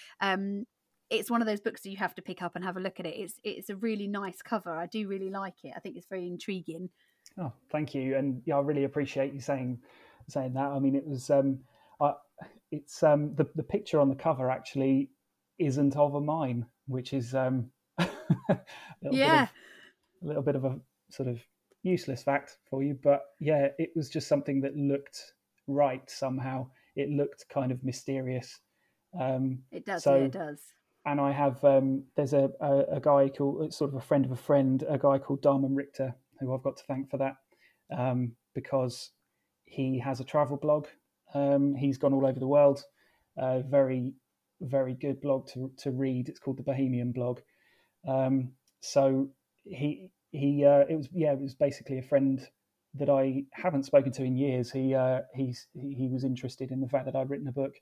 It's 1.13 1.31
one 1.31 1.43
of 1.43 1.47
those 1.47 1.61
books 1.61 1.83
that 1.83 1.91
you 1.91 1.99
have 1.99 2.15
to 2.15 2.23
pick 2.23 2.41
up 2.41 2.57
and 2.57 2.65
have 2.65 2.79
a 2.79 2.81
look 2.81 2.99
at 2.99 3.07
it. 3.07 3.15
It's 3.17 3.39
it's 3.45 3.69
a 3.69 3.77
really 3.77 4.09
nice 4.09 4.41
cover. 4.41 4.73
I 4.73 4.87
do 4.87 5.07
really 5.07 5.29
like 5.29 5.63
it. 5.63 5.75
I 5.77 5.81
think 5.81 5.97
it's 5.97 6.07
very 6.07 6.27
intriguing. 6.27 6.89
Oh, 7.39 7.53
thank 7.71 7.95
you, 7.95 8.17
and 8.17 8.41
yeah, 8.47 8.57
I 8.57 8.61
really 8.61 8.85
appreciate 8.85 9.35
you 9.35 9.41
saying 9.41 9.79
saying 10.29 10.55
that. 10.55 10.67
I 10.67 10.79
mean, 10.79 10.97
it 10.97 11.07
was 11.07 11.29
um, 11.29 11.59
I, 12.01 12.15
it's 12.71 13.03
um, 13.03 13.35
the 13.35 13.47
the 13.55 13.63
picture 13.63 14.01
on 14.01 14.09
the 14.09 14.15
cover 14.15 14.51
actually 14.51 15.11
isn't 15.59 15.97
of 15.97 16.15
a 16.15 16.21
mine, 16.21 16.65
which 16.87 17.13
is 17.13 17.35
um, 17.35 17.71
a 17.99 18.59
yeah, 19.11 19.43
of, 19.43 19.49
a 20.23 20.27
little 20.27 20.43
bit 20.43 20.57
of 20.57 20.65
a 20.65 20.81
sort 21.11 21.29
of 21.29 21.41
useless 21.83 22.23
fact 22.23 22.57
for 22.71 22.83
you, 22.83 22.99
but 23.03 23.23
yeah, 23.39 23.69
it 23.79 23.91
was 23.95 24.09
just 24.09 24.29
something 24.29 24.63
that 24.63 24.77
looked 24.77 25.35
right 25.67 26.09
somehow. 26.11 26.67
It 26.97 27.11
looked 27.11 27.47
kind 27.51 27.71
of 27.71 27.85
mysterious. 27.85 28.61
Um, 29.19 29.59
it 29.71 29.85
does. 29.85 30.05
So, 30.05 30.17
yeah, 30.17 30.25
it 30.25 30.33
does 30.33 30.61
and 31.05 31.21
I 31.21 31.33
have 31.33 31.63
um, 31.65 32.05
there's 32.17 32.33
a, 32.33 32.51
a, 32.61 32.97
a, 32.97 33.01
guy 33.01 33.29
called 33.29 33.75
sort 33.75 33.91
of 33.91 33.97
a 33.97 34.01
friend 34.01 34.25
of 34.25 34.31
a 34.31 34.37
friend, 34.37 34.85
a 34.89 34.99
guy 34.99 35.19
called 35.19 35.43
Darmon 35.43 35.75
Richter, 35.77 36.15
who 36.39 36.55
I've 36.55 36.63
got 36.63 36.77
to 36.77 36.85
thank 36.85 37.11
for 37.11 37.19
that 37.19 37.37
um, 37.97 38.33
because 38.55 39.11
he 39.65 39.99
has 39.99 40.21
a 40.21 40.25
travel 40.25 40.57
blog. 40.57 40.87
Um, 41.35 41.75
he's 41.75 41.99
gone 41.99 42.13
all 42.13 42.27
over 42.27 42.39
the 42.39 42.47
world. 42.47 42.85
Uh, 43.37 43.61
very 43.61 44.13
very 44.61 44.95
good 44.95 45.21
blog 45.21 45.49
to 45.49 45.73
to 45.79 45.91
read. 45.91 46.29
It's 46.29 46.39
called 46.39 46.59
the 46.59 46.63
Bohemian 46.63 47.13
blog. 47.13 47.41
Um, 48.07 48.53
so 48.81 49.31
he 49.65 50.11
he 50.31 50.65
uh, 50.65 50.85
it 50.89 50.97
was 50.97 51.09
yeah 51.13 51.33
it 51.33 51.41
was 51.41 51.55
basically 51.55 51.99
a 51.99 52.03
friend 52.03 52.47
that 52.95 53.09
I 53.09 53.45
haven't 53.53 53.87
spoken 53.87 54.13
to 54.13 54.25
in 54.25 54.37
years. 54.37 54.71
He 54.71 54.95
uh, 54.95 55.21
he's 55.35 55.67
he 55.75 56.09
was 56.09 56.25
interested 56.25 56.71
in 56.71 56.81
the 56.81 56.89
fact 56.89 57.07
that 57.07 57.17
I'd 57.17 57.31
written 57.31 57.49
a 57.49 57.53
book, 57.53 57.75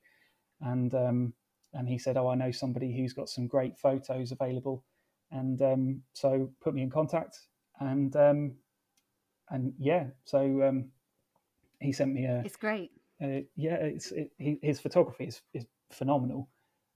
and 0.60 0.94
um, 0.94 1.32
and 1.74 1.88
he 1.88 1.98
said, 1.98 2.16
"Oh, 2.16 2.28
I 2.28 2.34
know 2.34 2.50
somebody 2.50 2.96
who's 2.96 3.12
got 3.12 3.28
some 3.28 3.46
great 3.46 3.78
photos 3.78 4.32
available," 4.32 4.84
and 5.30 5.60
um, 5.62 6.02
so 6.12 6.50
put 6.60 6.74
me 6.74 6.82
in 6.82 6.90
contact, 6.90 7.38
and 7.80 8.14
um, 8.16 8.56
and 9.50 9.72
yeah, 9.78 10.06
so 10.24 10.62
um, 10.62 10.90
he 11.80 11.92
sent 11.92 12.12
me 12.12 12.24
a. 12.24 12.42
It's 12.44 12.56
great. 12.56 12.90
Uh, 13.22 13.42
yeah, 13.56 13.74
it's 13.74 14.12
it, 14.12 14.30
he, 14.38 14.58
his 14.62 14.80
photography 14.80 15.24
is 15.24 15.42
is 15.54 15.66
phenomenal. 15.90 16.48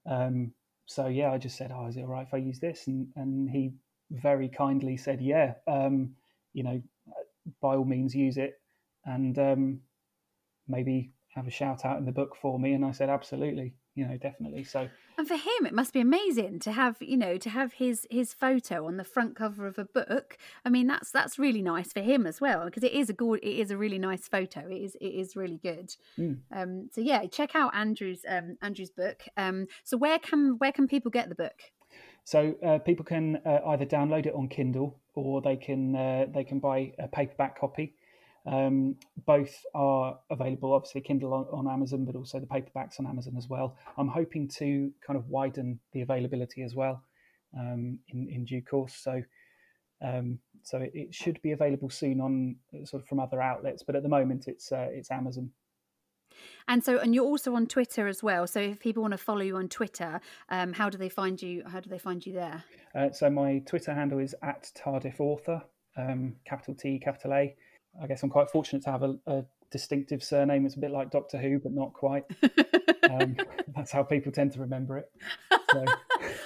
Um, 0.07 0.53
so 0.87 1.07
yeah, 1.07 1.33
I 1.33 1.39
just 1.39 1.57
said, 1.57 1.73
"Oh, 1.73 1.87
is 1.87 1.97
it 1.97 2.03
all 2.03 2.09
right 2.09 2.27
if 2.27 2.35
I 2.35 2.39
use 2.39 2.61
this?" 2.61 2.87
And 2.87 3.09
and 3.17 3.49
he 3.49 3.73
very 4.11 4.49
kindly 4.49 4.97
said, 4.97 5.21
"Yeah, 5.21 5.55
um, 5.67 6.15
you 6.53 6.63
know, 6.63 6.83
by 7.61 7.77
all 7.77 7.85
means 7.85 8.15
use 8.15 8.37
it, 8.37 8.61
and 9.05 9.39
um, 9.39 9.81
maybe 10.69 11.13
have 11.35 11.47
a 11.47 11.51
shout 11.51 11.85
out 11.85 11.99
in 11.99 12.05
the 12.05 12.13
book 12.13 12.37
for 12.37 12.59
me." 12.59 12.73
And 12.73 12.85
I 12.85 12.93
said, 12.93 13.09
"Absolutely." 13.09 13.75
You 13.95 14.07
know 14.07 14.17
definitely. 14.17 14.65
So 14.65 14.89
and 15.17 15.29
for 15.29 15.37
him 15.37 15.67
it 15.67 15.73
must 15.73 15.93
be 15.93 16.01
amazing 16.01 16.59
to 16.61 16.73
have 16.73 16.97
you 17.01 17.17
know 17.17 17.37
to 17.39 17.51
have 17.51 17.75
his 17.75 18.07
his 18.11 18.35
photo 18.35 18.87
on 18.87 18.97
the 18.97 19.05
front 19.05 19.37
cover 19.37 19.67
of 19.67 19.79
a 19.79 19.85
book. 19.85 20.37
I 20.65 20.69
mean 20.71 20.87
that's 20.87 21.11
that's 21.11 21.39
really 21.39 21.63
nice 21.63 21.93
for 21.93 22.01
him 22.01 22.27
as 22.27 22.41
well 22.41 22.65
because 22.65 22.83
it 22.83 22.93
is 22.93 23.09
a 23.09 23.13
good 23.13 23.41
it 23.43 23.59
is 23.59 23.71
a 23.71 23.77
really 23.77 23.99
nice 23.99 24.29
photo. 24.29 24.61
It 24.69 24.83
is 24.83 24.97
it 25.01 25.07
is 25.07 25.37
really 25.37 25.59
good. 25.63 25.95
Mm. 26.19 26.39
um 26.53 26.89
so 26.93 27.01
yeah 27.01 27.27
check 27.27 27.55
out 27.55 27.75
andrew's 27.75 28.25
um 28.29 28.57
andrew's 28.63 28.91
book. 28.91 29.23
Um 29.37 29.67
so 29.85 29.97
where 29.97 30.19
can 30.19 30.57
where 30.59 30.73
can 30.73 30.89
people 30.89 31.11
get 31.11 31.29
the 31.29 31.35
book? 31.35 31.73
So 32.25 32.55
uh, 32.65 32.79
people 32.79 33.05
can 33.05 33.37
uh, 33.45 33.61
either 33.67 33.85
download 33.85 34.25
it 34.25 34.35
on 34.35 34.49
kindle 34.49 34.99
or 35.15 35.43
they 35.43 35.57
can 35.57 35.95
uh, 35.95 36.27
they 36.33 36.43
can 36.43 36.59
buy 36.59 36.93
a 36.99 37.07
paperback 37.07 37.61
copy 37.61 37.95
um, 38.47 38.97
both 39.27 39.55
are 39.75 40.19
available, 40.31 40.73
obviously, 40.73 41.01
Kindle 41.01 41.33
on, 41.33 41.47
on, 41.53 41.73
Amazon, 41.73 42.05
but 42.05 42.15
also 42.15 42.41
the 42.41 42.47
paperbacks 42.47 43.01
on 43.01 43.07
Amazon 43.07 43.35
as 43.37 43.49
well. 43.49 43.77
I'm 43.97 44.09
hoping 44.09 44.49
to 44.59 44.93
kind 45.07 45.19
of 45.19 45.29
widen 45.29 45.81
the 45.93 46.03
availability 46.03 46.63
as 46.63 46.75
well. 46.75 47.03
um, 47.59 47.99
in 48.09 48.29
in 48.29 48.45
due 48.45 48.63
course. 48.63 48.95
So. 48.95 49.23
Um, 50.03 50.41
so 50.63 50.79
it, 50.79 50.91
it, 50.93 51.15
should 51.15 51.41
be 51.41 51.53
available 51.53 51.89
soon 51.89 52.21
on 52.21 52.57
sort 52.85 53.03
of 53.03 53.09
from 53.09 53.21
other 53.21 53.41
outlets, 53.41 53.83
but 53.83 53.97
at 53.97 54.03
the 54.03 54.09
moment 54.09 54.49
it's 54.49 54.73
uh, 54.73 54.89
it's 54.91 55.11
Amazon. 55.11 55.51
And 56.67 56.85
so, 56.85 56.99
and 56.99 57.15
you're 57.15 57.25
also 57.25 57.55
on 57.55 57.67
Twitter 57.67 58.09
as 58.09 58.23
well. 58.23 58.47
So, 58.47 58.61
if 58.61 58.81
people 58.81 59.03
want 59.03 59.13
to 59.13 59.19
follow 59.19 59.43
you 59.43 59.57
on 59.57 59.69
Twitter, 59.69 60.21
um, 60.49 60.73
how 60.73 60.91
do 60.91 60.99
they 60.99 61.09
find 61.09 61.41
you? 61.41 61.63
How 61.67 61.81
do 61.81 61.89
they 61.89 61.99
find 61.99 62.25
you 62.27 62.33
there? 62.33 62.65
Uh, 62.95 63.13
so, 63.13 63.31
my 63.31 63.61
Twitter 63.61 63.95
handle 63.95 64.19
is 64.19 64.35
at 64.43 64.71
Tardif 64.77 65.21
Author, 65.21 65.63
um, 65.97 66.35
capital 66.45 66.75
T, 66.75 66.99
capital 66.99 67.35
A. 67.35 67.55
I 68.03 68.07
guess 68.07 68.23
I'm 68.23 68.31
quite 68.31 68.51
fortunate 68.51 68.83
to 68.85 68.91
have 68.91 69.03
a, 69.03 69.17
a 69.27 69.45
distinctive 69.71 70.23
surname. 70.23 70.67
It's 70.67 70.77
a 70.77 70.81
bit 70.81 70.91
like 70.91 71.11
Doctor 71.11 71.39
Who, 71.39 71.59
but 71.59 71.73
not 71.73 71.93
quite. 71.93 72.25
um, 73.11 73.37
that's 73.77 73.93
how 73.93 74.03
people 74.03 74.33
tend 74.33 74.53
to 74.53 74.61
remember 74.61 74.99
it. 74.99 75.11
So. 75.73 75.85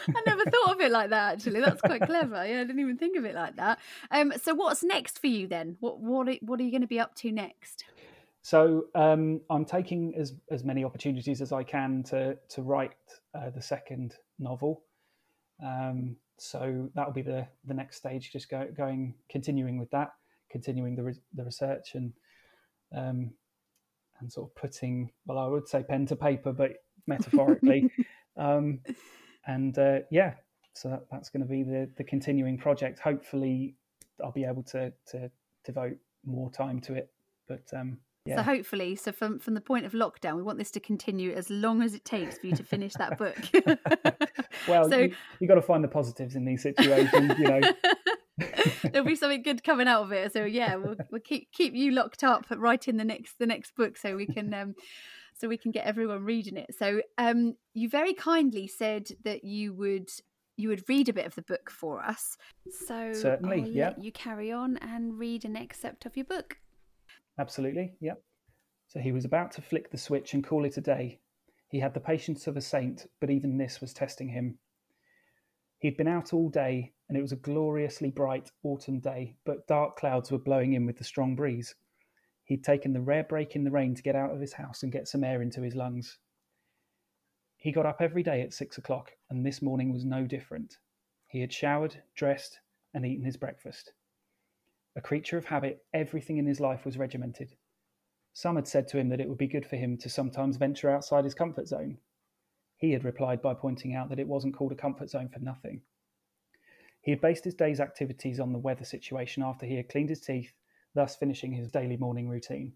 I 0.08 0.22
never 0.26 0.44
thought 0.44 0.74
of 0.74 0.80
it 0.80 0.90
like 0.90 1.11
that. 1.11 1.34
Actually, 1.34 1.61
that's 1.61 1.80
quite 1.82 2.00
clever. 2.02 2.46
Yeah, 2.46 2.61
I 2.61 2.64
didn't 2.64 2.80
even 2.80 2.96
think 2.96 3.18
of 3.18 3.24
it 3.24 3.34
like 3.34 3.56
that. 3.56 3.78
Um, 4.11 4.32
so, 4.40 4.54
what's 4.54 4.82
next 4.82 5.18
for 5.18 5.26
you 5.26 5.46
then? 5.46 5.76
What 5.80 6.00
what 6.00 6.28
are, 6.28 6.37
what 6.40 6.61
are 6.61 6.62
you 6.62 6.70
going 6.70 6.82
to 6.82 6.87
be 6.87 6.98
up 6.98 7.14
to 7.16 7.30
next? 7.30 7.84
So 8.42 8.87
um, 8.94 9.42
I'm 9.50 9.66
taking 9.66 10.14
as 10.16 10.32
as 10.50 10.64
many 10.64 10.82
opportunities 10.82 11.42
as 11.42 11.52
I 11.52 11.62
can 11.62 12.02
to 12.04 12.38
to 12.50 12.62
write 12.62 12.92
uh, 13.34 13.50
the 13.50 13.61
second 13.61 14.14
novel. 14.38 14.82
Um, 15.62 16.16
so 16.38 16.88
that'll 16.94 17.12
be 17.12 17.20
the 17.20 17.46
the 17.66 17.74
next 17.74 17.96
stage. 17.96 18.32
Just 18.32 18.48
go, 18.48 18.66
going, 18.74 19.14
continuing 19.28 19.78
with 19.78 19.90
that, 19.90 20.12
continuing 20.50 20.96
the 20.96 21.04
re- 21.04 21.22
the 21.34 21.44
research 21.44 21.94
and 21.94 22.12
um, 22.94 23.32
and 24.20 24.32
sort 24.32 24.50
of 24.50 24.56
putting 24.56 25.11
well, 25.26 25.38
I 25.38 25.46
would 25.46 25.68
say 25.68 25.82
pen 25.82 26.06
to 26.06 26.16
paper, 26.16 26.52
but 26.52 26.72
metaphorically, 27.06 27.90
um, 28.37 28.80
and 29.46 29.78
uh, 29.78 30.00
yeah. 30.11 30.34
So 30.74 30.90
that, 30.90 31.06
that's 31.11 31.28
going 31.30 31.42
to 31.42 31.48
be 31.48 31.62
the 31.62 31.90
the 31.96 32.04
continuing 32.04 32.58
project. 32.58 33.00
Hopefully, 33.00 33.74
I'll 34.24 34.32
be 34.32 34.44
able 34.44 34.62
to 34.64 34.92
to 35.08 35.30
devote 35.64 35.96
more 36.24 36.50
time 36.50 36.80
to 36.82 36.94
it. 36.94 37.11
But 37.48 37.64
um, 37.74 37.98
yeah. 38.24 38.37
So 38.37 38.42
hopefully, 38.42 38.94
so 38.94 39.11
from 39.11 39.38
from 39.38 39.54
the 39.54 39.61
point 39.61 39.87
of 39.87 39.92
lockdown, 39.92 40.37
we 40.37 40.42
want 40.42 40.58
this 40.58 40.70
to 40.72 40.80
continue 40.80 41.32
as 41.32 41.48
long 41.48 41.82
as 41.82 41.94
it 41.94 42.04
takes 42.04 42.38
for 42.38 42.46
you 42.46 42.56
to 42.56 42.62
finish 42.62 42.92
that 42.94 43.16
book. 43.16 43.38
well, 44.68 44.88
so, 44.90 44.98
you, 44.98 45.14
you 45.40 45.48
got 45.48 45.54
to 45.54 45.62
find 45.62 45.82
the 45.82 45.88
positives 45.88 46.37
in 46.37 46.44
these 46.44 46.62
situations, 46.62 47.32
you 47.38 47.48
know. 47.48 47.61
There'll 48.83 49.07
be 49.07 49.16
something 49.16 49.42
good 49.42 49.64
coming 49.64 49.88
out 49.88 50.05
of 50.05 50.12
it. 50.12 50.33
So 50.33 50.44
yeah, 50.44 50.77
we'll, 50.77 50.96
we'll 51.11 51.20
keep 51.20 51.51
keep 51.53 51.74
you 51.74 51.92
locked 51.92 52.24
up 52.24 52.46
writing 52.51 52.96
the 52.96 53.05
next 53.05 53.38
the 53.38 53.46
next 53.46 53.74
book, 53.74 53.96
so 53.96 54.16
we 54.16 54.27
can 54.27 54.53
um, 54.55 54.74
so 55.37 55.48
we 55.48 55.57
can 55.57 55.70
get 55.70 55.87
everyone 55.87 56.24
reading 56.24 56.57
it. 56.57 56.74
So 56.79 57.01
um, 57.16 57.55
you 57.74 57.88
very 57.88 58.14
kindly 58.14 58.66
said 58.66 59.09
that 59.24 59.44
you 59.44 59.72
would 59.74 60.09
you 60.57 60.68
would 60.68 60.88
read 60.88 61.09
a 61.09 61.12
bit 61.12 61.27
of 61.27 61.35
the 61.37 61.42
book 61.42 61.70
for 61.70 62.03
us. 62.03 62.37
So 62.87 63.12
certainly, 63.12 63.70
yeah. 63.70 63.94
you 63.98 64.12
carry 64.12 64.53
on 64.53 64.77
and 64.79 65.18
read 65.18 65.44
an 65.44 65.57
excerpt 65.57 66.05
of 66.05 66.16
your 66.16 66.27
book. 66.27 66.59
Absolutely, 67.38 67.94
yeah. 68.01 68.14
So 68.88 68.98
he 69.01 69.12
was 69.12 69.24
about 69.24 69.53
to 69.53 69.62
flick 69.62 69.90
the 69.90 69.98
switch 69.98 70.35
and 70.35 70.44
call 70.44 70.64
it 70.64 70.77
a 70.77 70.81
day. 70.81 71.20
He 71.68 71.79
had 71.79 71.94
the 71.94 72.01
patience 72.01 72.46
of 72.46 72.57
a 72.57 72.61
saint, 72.61 73.07
but 73.20 73.31
even 73.31 73.59
this 73.59 73.81
was 73.81 73.92
testing 73.92 74.29
him. 74.29 74.59
He'd 75.78 75.96
been 75.96 76.08
out 76.08 76.32
all 76.32 76.48
day, 76.48 76.92
and 77.08 77.16
it 77.16 77.22
was 77.22 77.32
a 77.32 77.36
gloriously 77.36 78.10
bright 78.10 78.50
autumn 78.64 78.98
day, 78.98 79.36
but 79.44 79.66
dark 79.68 79.96
clouds 79.96 80.30
were 80.30 80.38
blowing 80.38 80.72
in 80.72 80.86
with 80.86 80.98
the 80.98 81.04
strong 81.04 81.36
breeze. 81.36 81.74
He'd 82.44 82.64
taken 82.64 82.92
the 82.92 83.00
rare 83.00 83.24
break 83.24 83.54
in 83.54 83.62
the 83.62 83.70
rain 83.70 83.94
to 83.94 84.02
get 84.02 84.16
out 84.16 84.32
of 84.32 84.40
his 84.40 84.54
house 84.54 84.82
and 84.82 84.90
get 84.90 85.06
some 85.06 85.22
air 85.22 85.40
into 85.40 85.62
his 85.62 85.76
lungs. 85.76 86.18
He 87.56 87.72
got 87.72 87.86
up 87.86 88.00
every 88.00 88.22
day 88.22 88.40
at 88.42 88.54
six 88.54 88.78
o'clock, 88.78 89.12
and 89.30 89.44
this 89.44 89.62
morning 89.62 89.92
was 89.92 90.04
no 90.04 90.26
different. 90.26 90.78
He 91.28 91.40
had 91.40 91.52
showered, 91.52 92.02
dressed, 92.14 92.60
and 92.94 93.04
eaten 93.04 93.24
his 93.24 93.36
breakfast. 93.36 93.92
A 94.96 95.00
creature 95.00 95.38
of 95.38 95.44
habit, 95.44 95.84
everything 95.92 96.38
in 96.38 96.46
his 96.46 96.60
life 96.60 96.84
was 96.84 96.98
regimented. 96.98 97.54
Some 98.32 98.56
had 98.56 98.66
said 98.66 98.88
to 98.88 98.98
him 98.98 99.10
that 99.10 99.20
it 99.20 99.28
would 99.28 99.38
be 99.38 99.46
good 99.46 99.66
for 99.66 99.76
him 99.76 99.96
to 99.98 100.08
sometimes 100.08 100.56
venture 100.56 100.90
outside 100.90 101.24
his 101.24 101.34
comfort 101.34 101.68
zone. 101.68 101.98
He 102.78 102.92
had 102.92 103.04
replied 103.04 103.42
by 103.42 103.54
pointing 103.54 103.94
out 103.94 104.08
that 104.08 104.20
it 104.20 104.28
wasn't 104.28 104.54
called 104.54 104.72
a 104.72 104.76
comfort 104.76 105.10
zone 105.10 105.28
for 105.28 105.40
nothing. 105.40 105.82
He 107.02 107.10
had 107.10 107.20
based 107.20 107.44
his 107.44 107.54
day's 107.54 107.80
activities 107.80 108.38
on 108.40 108.52
the 108.52 108.58
weather 108.58 108.84
situation 108.84 109.42
after 109.42 109.66
he 109.66 109.76
had 109.76 109.88
cleaned 109.88 110.10
his 110.10 110.20
teeth, 110.20 110.52
thus 110.94 111.16
finishing 111.16 111.52
his 111.52 111.70
daily 111.70 111.96
morning 111.96 112.28
routine. 112.28 112.72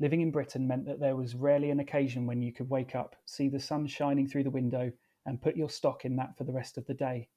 Living 0.00 0.20
in 0.20 0.30
Britain 0.30 0.66
meant 0.66 0.84
that 0.86 1.00
there 1.00 1.16
was 1.16 1.34
rarely 1.34 1.70
an 1.70 1.80
occasion 1.80 2.26
when 2.26 2.42
you 2.42 2.52
could 2.52 2.68
wake 2.68 2.94
up, 2.94 3.16
see 3.24 3.48
the 3.48 3.60
sun 3.60 3.86
shining 3.86 4.26
through 4.26 4.44
the 4.44 4.50
window, 4.50 4.92
and 5.24 5.40
put 5.40 5.56
your 5.56 5.70
stock 5.70 6.04
in 6.04 6.16
that 6.16 6.36
for 6.36 6.44
the 6.44 6.52
rest 6.52 6.76
of 6.76 6.86
the 6.86 6.94
day. 6.94 7.28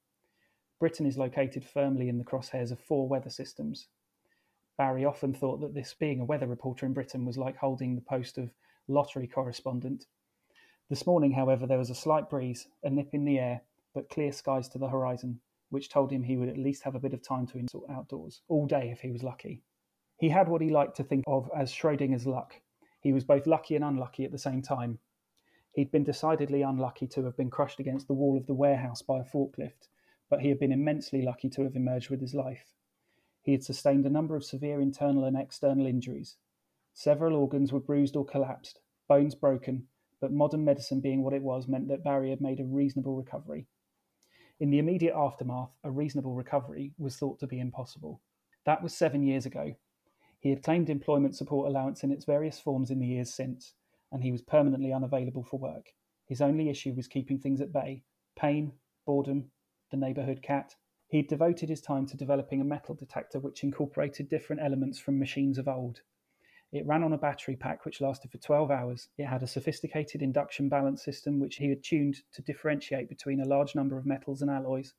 Britain 0.79 1.05
is 1.05 1.17
located 1.17 1.63
firmly 1.63 2.10
in 2.10 2.17
the 2.17 2.23
crosshairs 2.23 2.71
of 2.71 2.79
four 2.79 3.08
weather 3.08 3.29
systems. 3.29 3.88
Barry 4.77 5.05
often 5.05 5.34
thought 5.34 5.60
that 5.62 5.73
this 5.73 5.93
being 5.93 6.19
a 6.19 6.25
weather 6.25 6.47
reporter 6.47 6.86
in 6.86 6.93
Britain 6.93 7.25
was 7.25 7.38
like 7.38 7.58
holding 7.58 7.95
the 7.95 8.01
post 8.01 8.38
of 8.38 8.53
lottery 8.88 9.27
correspondent. 9.27 10.05
This 10.89 11.06
morning, 11.06 11.34
however, 11.34 11.67
there 11.67 11.78
was 11.78 11.91
a 11.91 11.95
slight 11.95 12.32
breeze, 12.32 12.67
a 12.82 12.89
nip 12.89 13.13
in 13.13 13.23
the 13.23 13.38
air, 13.38 13.62
but 13.93 14.10
clear 14.10 14.32
skies 14.32 14.67
to 14.69 14.80
the 14.80 14.89
horizon, 14.89 15.39
which 15.69 15.88
told 15.88 16.10
him 16.10 16.23
he 16.23 16.36
would 16.36 16.49
at 16.49 16.58
least 16.58 16.82
have 16.82 16.95
a 16.95 16.99
bit 16.99 17.13
of 17.13 17.21
time 17.21 17.45
to 17.45 17.60
enjoy 17.60 17.82
outdoors, 17.88 18.41
all 18.47 18.65
day 18.65 18.89
if 18.89 19.02
he 19.02 19.12
was 19.12 19.21
lucky. 19.21 19.62
He 20.17 20.30
had 20.30 20.49
what 20.49 20.62
he 20.62 20.69
liked 20.71 20.97
to 20.97 21.04
think 21.04 21.25
of 21.28 21.47
as 21.56 21.71
Schrodinger's 21.71 22.25
luck. 22.25 22.60
He 23.02 23.13
was 23.13 23.23
both 23.23 23.45
lucky 23.45 23.75
and 23.75 23.86
unlucky 23.86 24.25
at 24.25 24.32
the 24.32 24.39
same 24.39 24.63
time. 24.63 24.97
He'd 25.73 25.91
been 25.91 26.04
decidedly 26.04 26.63
unlucky 26.63 27.06
to 27.10 27.23
have 27.25 27.38
been 27.38 27.52
crushed 27.52 27.80
against 27.80 28.08
the 28.08 28.15
wall 28.15 28.36
of 28.36 28.47
the 28.47 28.56
warehouse 28.56 29.04
by 29.04 29.19
a 29.19 29.23
forklift, 29.23 29.89
but 30.28 30.41
he 30.41 30.49
had 30.49 30.60
been 30.60 30.71
immensely 30.71 31.21
lucky 31.21 31.49
to 31.52 31.63
have 31.65 31.75
emerged 31.75 32.10
with 32.10 32.19
his 32.19 32.34
life. 32.34 32.73
He 33.43 33.52
had 33.52 33.63
sustained 33.63 34.08
a 34.08 34.10
number 34.10 34.36
of 34.36 34.43
severe 34.43 34.82
internal 34.82 35.25
and 35.25 35.38
external 35.38 35.86
injuries. 35.86 36.38
Several 36.95 37.36
organs 37.36 37.71
were 37.71 37.80
bruised 37.80 38.15
or 38.15 38.25
collapsed, 38.25 38.80
bones 39.08 39.36
broken, 39.36 39.88
but 40.21 40.32
modern 40.32 40.65
medicine 40.65 40.99
being 40.99 41.23
what 41.23 41.34
it 41.34 41.41
was 41.41 41.67
meant 41.67 41.88
that 41.88 42.03
Barry 42.03 42.29
had 42.29 42.41
made 42.41 42.60
a 42.60 42.65
reasonable 42.65 43.15
recovery. 43.15 43.67
In 44.60 44.69
the 44.69 44.79
immediate 44.79 45.15
aftermath, 45.15 45.71
a 45.84 45.91
reasonable 45.91 46.34
recovery 46.34 46.93
was 46.97 47.15
thought 47.15 47.39
to 47.39 47.47
be 47.47 47.60
impossible. 47.60 48.21
That 48.65 48.84
was 48.84 48.93
seven 48.93 49.23
years 49.23 49.45
ago. 49.45 49.75
He 50.39 50.49
had 50.49 50.63
claimed 50.63 50.89
employment 50.89 51.36
support 51.36 51.67
allowance 51.67 52.03
in 52.03 52.12
its 52.12 52.25
various 52.25 52.60
forms 52.60 52.91
in 52.91 52.99
the 52.99 53.08
years 53.08 53.34
since, 53.34 53.73
and 54.12 54.23
he 54.23 54.32
was 54.32 54.41
permanently 54.41 54.91
unavailable 54.91 55.43
for 55.43 55.60
work. 55.60 55.93
His 56.25 56.41
only 56.41 56.69
issue 56.69 56.93
was 56.93 57.08
keeping 57.08 57.39
things 57.39 57.62
at 57.62 57.73
bay 57.73 58.03
pain, 58.36 58.71
boredom, 59.05 59.51
the 59.91 59.97
neighborhood 59.97 60.41
cat. 60.41 60.75
He'd 61.08 61.27
devoted 61.27 61.69
his 61.69 61.82
time 61.82 62.05
to 62.05 62.15
developing 62.15 62.62
a 62.62 62.65
metal 62.65 62.95
detector 62.95 63.39
which 63.39 63.63
incorporated 63.63 64.29
different 64.29 64.62
elements 64.62 64.99
from 64.99 65.19
machines 65.19 65.58
of 65.58 65.67
old. 65.67 66.01
It 66.71 66.86
ran 66.86 67.03
on 67.03 67.13
a 67.13 67.17
battery 67.17 67.55
pack 67.55 67.84
which 67.84 67.99
lasted 67.99 68.32
for 68.32 68.38
12 68.38 68.69
hours. 68.69 69.10
It 69.17 69.25
had 69.25 69.41
a 69.41 69.47
sophisticated 69.47 70.21
induction 70.21 70.69
balance 70.69 71.03
system 71.03 71.39
which 71.39 71.55
he 71.55 71.69
had 71.69 71.84
tuned 71.84 72.17
to 72.34 72.43
differentiate 72.43 73.10
between 73.10 73.41
a 73.41 73.47
large 73.47 73.73
number 73.73 73.97
of 73.97 74.05
metals 74.05 74.43
and 74.43 74.51
alloys, 74.51 74.93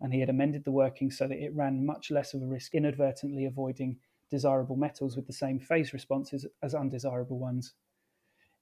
and 0.00 0.12
he 0.12 0.18
had 0.18 0.30
amended 0.30 0.64
the 0.64 0.72
workings 0.72 1.16
so 1.16 1.28
that 1.28 1.38
it 1.38 1.54
ran 1.54 1.86
much 1.86 2.10
less 2.10 2.34
of 2.34 2.42
a 2.42 2.46
risk 2.46 2.74
inadvertently 2.74 3.44
avoiding 3.44 4.00
desirable 4.30 4.74
metals 4.74 5.14
with 5.14 5.28
the 5.28 5.32
same 5.32 5.60
phase 5.60 5.92
responses 5.92 6.44
as 6.60 6.74
undesirable 6.74 7.38
ones. 7.38 7.74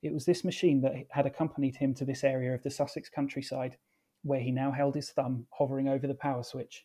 It 0.03 0.13
was 0.13 0.27
this 0.27 0.45
machine 0.45 0.83
that 0.83 1.07
had 1.11 1.25
accompanied 1.25 1.77
him 1.77 1.95
to 1.95 2.05
this 2.05 2.25
area 2.25 2.53
of 2.55 2.63
the 2.63 2.71
Sussex 2.71 3.09
countryside 3.09 3.79
where 4.23 4.41
he 4.41 4.51
now 4.51 4.71
held 4.71 4.95
his 4.95 5.11
thumb 5.11 5.47
hovering 5.51 5.89
over 5.89 6.07
the 6.07 6.15
power 6.15 6.43
switch. 6.43 6.85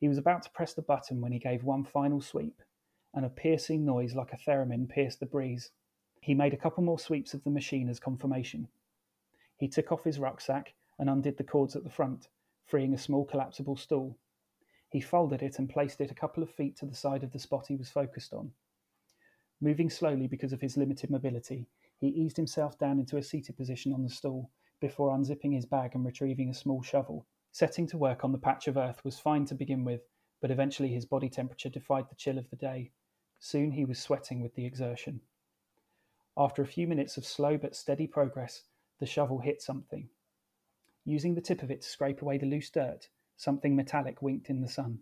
He 0.00 0.08
was 0.08 0.18
about 0.18 0.42
to 0.42 0.50
press 0.50 0.74
the 0.74 0.82
button 0.82 1.20
when 1.20 1.32
he 1.32 1.38
gave 1.38 1.62
one 1.62 1.84
final 1.84 2.20
sweep, 2.20 2.62
and 3.16 3.24
a 3.24 3.30
piercing 3.30 3.84
noise 3.84 4.14
like 4.14 4.34
a 4.34 4.36
theremin 4.36 4.86
pierced 4.88 5.18
the 5.20 5.26
breeze. 5.26 5.70
He 6.20 6.34
made 6.34 6.52
a 6.52 6.58
couple 6.58 6.84
more 6.84 6.98
sweeps 6.98 7.32
of 7.32 7.42
the 7.42 7.50
machine 7.50 7.88
as 7.88 7.98
confirmation. 7.98 8.68
He 9.56 9.68
took 9.68 9.90
off 9.90 10.04
his 10.04 10.18
rucksack 10.18 10.74
and 10.98 11.08
undid 11.08 11.38
the 11.38 11.44
cords 11.44 11.74
at 11.74 11.82
the 11.82 11.90
front, 11.90 12.28
freeing 12.66 12.92
a 12.92 12.98
small 12.98 13.24
collapsible 13.24 13.76
stool. 13.76 14.18
He 14.90 15.00
folded 15.00 15.42
it 15.42 15.58
and 15.58 15.68
placed 15.68 16.00
it 16.00 16.10
a 16.10 16.14
couple 16.14 16.42
of 16.42 16.50
feet 16.50 16.76
to 16.76 16.86
the 16.86 16.94
side 16.94 17.24
of 17.24 17.32
the 17.32 17.38
spot 17.38 17.66
he 17.68 17.76
was 17.76 17.90
focused 17.90 18.34
on. 18.34 18.52
Moving 19.62 19.88
slowly 19.88 20.26
because 20.26 20.52
of 20.52 20.60
his 20.60 20.76
limited 20.76 21.10
mobility, 21.10 21.66
he 21.98 22.08
eased 22.08 22.36
himself 22.36 22.78
down 22.78 22.98
into 22.98 23.16
a 23.16 23.22
seated 23.22 23.56
position 23.56 23.94
on 23.94 24.02
the 24.02 24.10
stool 24.10 24.50
before 24.78 25.16
unzipping 25.16 25.54
his 25.54 25.64
bag 25.64 25.94
and 25.94 26.04
retrieving 26.04 26.50
a 26.50 26.54
small 26.54 26.82
shovel. 26.82 27.26
Setting 27.50 27.86
to 27.86 27.96
work 27.96 28.22
on 28.22 28.32
the 28.32 28.38
patch 28.38 28.68
of 28.68 28.76
earth 28.76 29.02
was 29.02 29.18
fine 29.18 29.46
to 29.46 29.54
begin 29.54 29.84
with, 29.84 30.02
but 30.42 30.50
eventually 30.50 30.90
his 30.90 31.06
body 31.06 31.30
temperature 31.30 31.70
defied 31.70 32.10
the 32.10 32.14
chill 32.14 32.36
of 32.36 32.50
the 32.50 32.56
day. 32.56 32.90
Soon 33.38 33.72
he 33.72 33.84
was 33.84 33.98
sweating 33.98 34.40
with 34.40 34.54
the 34.54 34.64
exertion. 34.64 35.20
After 36.36 36.62
a 36.62 36.66
few 36.66 36.86
minutes 36.86 37.16
of 37.16 37.24
slow 37.24 37.56
but 37.56 37.76
steady 37.76 38.06
progress, 38.06 38.64
the 38.98 39.06
shovel 39.06 39.38
hit 39.38 39.62
something. 39.62 40.08
Using 41.04 41.34
the 41.34 41.40
tip 41.40 41.62
of 41.62 41.70
it 41.70 41.82
to 41.82 41.88
scrape 41.88 42.22
away 42.22 42.38
the 42.38 42.46
loose 42.46 42.70
dirt, 42.70 43.08
something 43.36 43.76
metallic 43.76 44.20
winked 44.22 44.50
in 44.50 44.60
the 44.60 44.68
sun. 44.68 45.00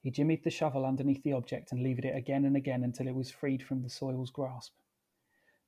He 0.00 0.10
jimmied 0.10 0.42
the 0.42 0.50
shovel 0.50 0.84
underneath 0.84 1.22
the 1.22 1.32
object 1.32 1.70
and 1.70 1.82
levered 1.82 2.04
it 2.04 2.16
again 2.16 2.44
and 2.44 2.56
again 2.56 2.82
until 2.82 3.06
it 3.06 3.14
was 3.14 3.30
freed 3.30 3.62
from 3.62 3.82
the 3.82 3.88
soil's 3.88 4.30
grasp. 4.30 4.74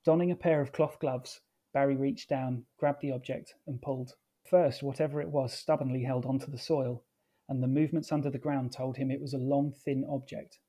Donning 0.03 0.29
a 0.29 0.35
pair 0.35 0.61
of 0.61 0.71
cloth 0.71 0.99
gloves, 0.99 1.41
Barry 1.71 1.95
reached 1.95 2.29
down, 2.29 2.65
grabbed 2.77 3.01
the 3.01 3.11
object, 3.11 3.55
and 3.65 3.81
pulled. 3.81 4.15
First, 4.43 4.83
whatever 4.83 5.21
it 5.21 5.29
was 5.29 5.53
stubbornly 5.53 6.03
held 6.03 6.25
onto 6.25 6.51
the 6.51 6.57
soil, 6.57 7.03
and 7.47 7.63
the 7.63 7.67
movements 7.67 8.11
under 8.11 8.29
the 8.29 8.37
ground 8.37 8.71
told 8.71 8.97
him 8.97 9.09
it 9.09 9.21
was 9.21 9.33
a 9.33 9.37
long, 9.37 9.71
thin 9.71 10.05
object. 10.09 10.59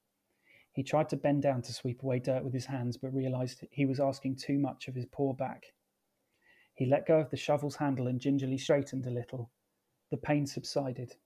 He 0.76 0.82
tried 0.82 1.08
to 1.08 1.16
bend 1.16 1.40
down 1.40 1.62
to 1.62 1.72
sweep 1.72 2.02
away 2.02 2.18
dirt 2.18 2.44
with 2.44 2.52
his 2.52 2.66
hands, 2.66 2.98
but 2.98 3.14
realized 3.14 3.64
he 3.70 3.86
was 3.86 3.98
asking 3.98 4.36
too 4.36 4.58
much 4.58 4.88
of 4.88 4.94
his 4.94 5.06
poor 5.06 5.32
back. 5.32 5.72
He 6.74 6.84
let 6.84 7.06
go 7.06 7.18
of 7.18 7.30
the 7.30 7.36
shovel's 7.38 7.76
handle 7.76 8.08
and 8.08 8.20
gingerly 8.20 8.58
straightened 8.58 9.06
a 9.06 9.10
little. 9.10 9.50
The 10.10 10.18
pain 10.18 10.46
subsided. 10.46 11.16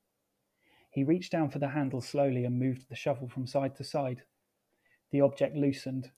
He 0.92 1.02
reached 1.02 1.32
down 1.32 1.50
for 1.50 1.58
the 1.58 1.70
handle 1.70 2.00
slowly 2.00 2.44
and 2.44 2.60
moved 2.60 2.88
the 2.88 2.94
shovel 2.94 3.28
from 3.28 3.48
side 3.48 3.74
to 3.74 3.82
side. 3.82 4.22
The 5.10 5.22
object 5.22 5.56
loosened. 5.56 6.12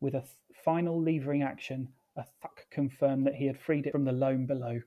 With 0.00 0.16
a 0.16 0.22
th- 0.22 0.32
final 0.64 1.00
levering 1.00 1.44
action, 1.44 1.92
a 2.16 2.24
thuck 2.42 2.66
confirmed 2.72 3.24
that 3.28 3.36
he 3.36 3.46
had 3.46 3.60
freed 3.60 3.86
it 3.86 3.92
from 3.92 4.04
the 4.04 4.10
loam 4.10 4.46
below. 4.46 4.80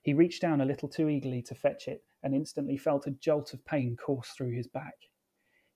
He 0.00 0.14
reached 0.14 0.40
down 0.40 0.62
a 0.62 0.64
little 0.64 0.88
too 0.88 1.10
eagerly 1.10 1.42
to 1.42 1.54
fetch 1.54 1.88
it 1.88 2.04
and 2.22 2.34
instantly 2.34 2.78
felt 2.78 3.06
a 3.06 3.10
jolt 3.10 3.52
of 3.52 3.66
pain 3.66 3.98
course 3.98 4.30
through 4.30 4.52
his 4.52 4.66
back. 4.66 5.09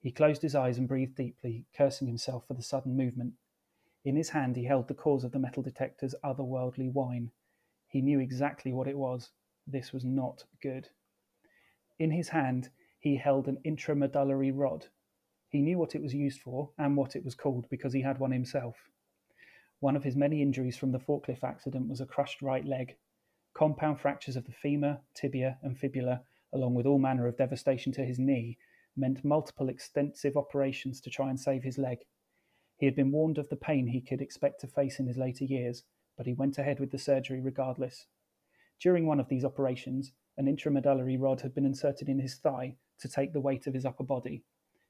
He 0.05 0.13
closed 0.13 0.43
his 0.43 0.55
eyes 0.55 0.77
and 0.77 0.87
breathed 0.87 1.15
deeply, 1.15 1.65
cursing 1.75 2.07
himself 2.07 2.47
for 2.47 2.53
the 2.53 2.63
sudden 2.63 2.95
movement. 2.95 3.33
In 4.05 4.17
his 4.17 4.29
hand, 4.29 4.55
he 4.55 4.65
held 4.65 4.87
the 4.87 4.93
cause 4.93 5.25
of 5.25 5.33
the 5.33 5.39
metal 5.39 5.63
detector's 5.63 6.15
otherworldly 6.23 6.93
whine. 6.93 7.31
He 7.89 8.03
knew 8.03 8.21
exactly 8.21 8.71
what 8.71 8.87
it 8.87 8.99
was. 8.99 9.31
This 9.67 9.95
was 9.95 10.05
not 10.05 10.45
good. 10.61 10.91
In 11.99 12.11
his 12.11 12.29
hand, 12.29 12.69
he 12.99 13.17
held 13.17 13.49
an 13.49 13.63
intramedullary 13.65 14.53
rod. 14.55 14.89
He 15.49 15.63
knew 15.63 15.79
what 15.79 15.95
it 15.95 16.03
was 16.03 16.13
used 16.13 16.43
for 16.43 16.69
and 16.77 16.99
what 16.99 17.17
it 17.17 17.25
was 17.25 17.35
called 17.35 17.67
because 17.71 17.95
he 17.95 18.03
had 18.03 18.19
one 18.19 18.33
himself. 18.33 18.91
One 19.81 19.97
of 19.97 20.05
his 20.05 20.17
many 20.17 20.43
injuries 20.43 20.77
from 20.77 20.93
the 20.93 21.01
forklift 21.01 21.43
accident 21.43 21.89
was 21.89 22.03
a 22.03 22.07
crushed 22.07 22.43
right 22.43 22.67
leg. 22.67 22.97
Compound 23.55 24.01
fractures 24.01 24.37
of 24.37 24.45
the 24.45 24.53
femur, 24.53 25.01
tibia, 25.15 25.59
and 25.63 25.79
fibula, 25.79 26.25
along 26.53 26.75
with 26.75 26.85
all 26.85 26.99
manner 26.99 27.27
of 27.27 27.39
devastation 27.39 27.91
to 27.93 28.05
his 28.05 28.19
knee, 28.19 28.59
meant 28.97 29.25
multiple 29.25 29.69
extensive 29.69 30.37
operations 30.37 31.01
to 31.01 31.11
try 31.11 31.31
and 31.31 31.39
save 31.39 31.63
his 31.63 31.79
leg. 31.79 31.99
He 32.77 32.87
had 32.87 32.97
been 32.97 33.13
warned 33.13 33.39
of 33.39 33.49
the 33.49 33.57
pain 33.57 33.87
he 33.87 34.01
could 34.01 34.21
expect 34.21 34.61
to 34.61 34.67
face 34.67 34.99
in 34.99 35.07
his 35.07 35.17
later 35.17 35.45
years, 35.45 35.85
but 36.17 36.27
he 36.27 36.33
went 36.33 36.59
ahead 36.59 36.81
with 36.81 36.91
the 36.91 36.99
surgery 36.99 37.41
regardless. 37.41 38.07
During 38.81 39.07
one 39.07 39.21
of 39.21 39.29
these 39.29 39.45
operations, 39.45 40.13
an 40.37 40.47
intramedullary 40.47 41.17
rod 41.21 41.41
had 41.41 41.55
been 41.55 41.65
inserted 41.67 42.09
in 42.09 42.19
his 42.19 42.37
thigh 42.37 42.77
to 42.99 43.09
take 43.09 43.33
the 43.33 43.41
weight 43.41 43.67
of 43.67 43.75
his 43.75 43.85
upper 43.85 44.05
body, 44.05 44.43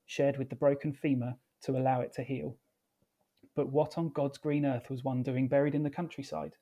shared 0.07 0.39
with 0.39 0.49
the 0.49 0.57
broken 0.57 0.93
femur 0.93 1.37
to 1.63 1.77
allow 1.77 2.01
it 2.01 2.13
to 2.15 2.23
heal. 2.23 2.57
But 3.55 3.69
what 3.69 3.97
on 3.97 4.11
God's 4.11 4.39
green 4.39 4.67
earth 4.67 4.91
was 4.91 5.05
one 5.05 5.23
doing 5.23 5.49
buried 5.49 5.75
in 5.75 5.83
the 5.83 5.91
countryside? 5.91 6.57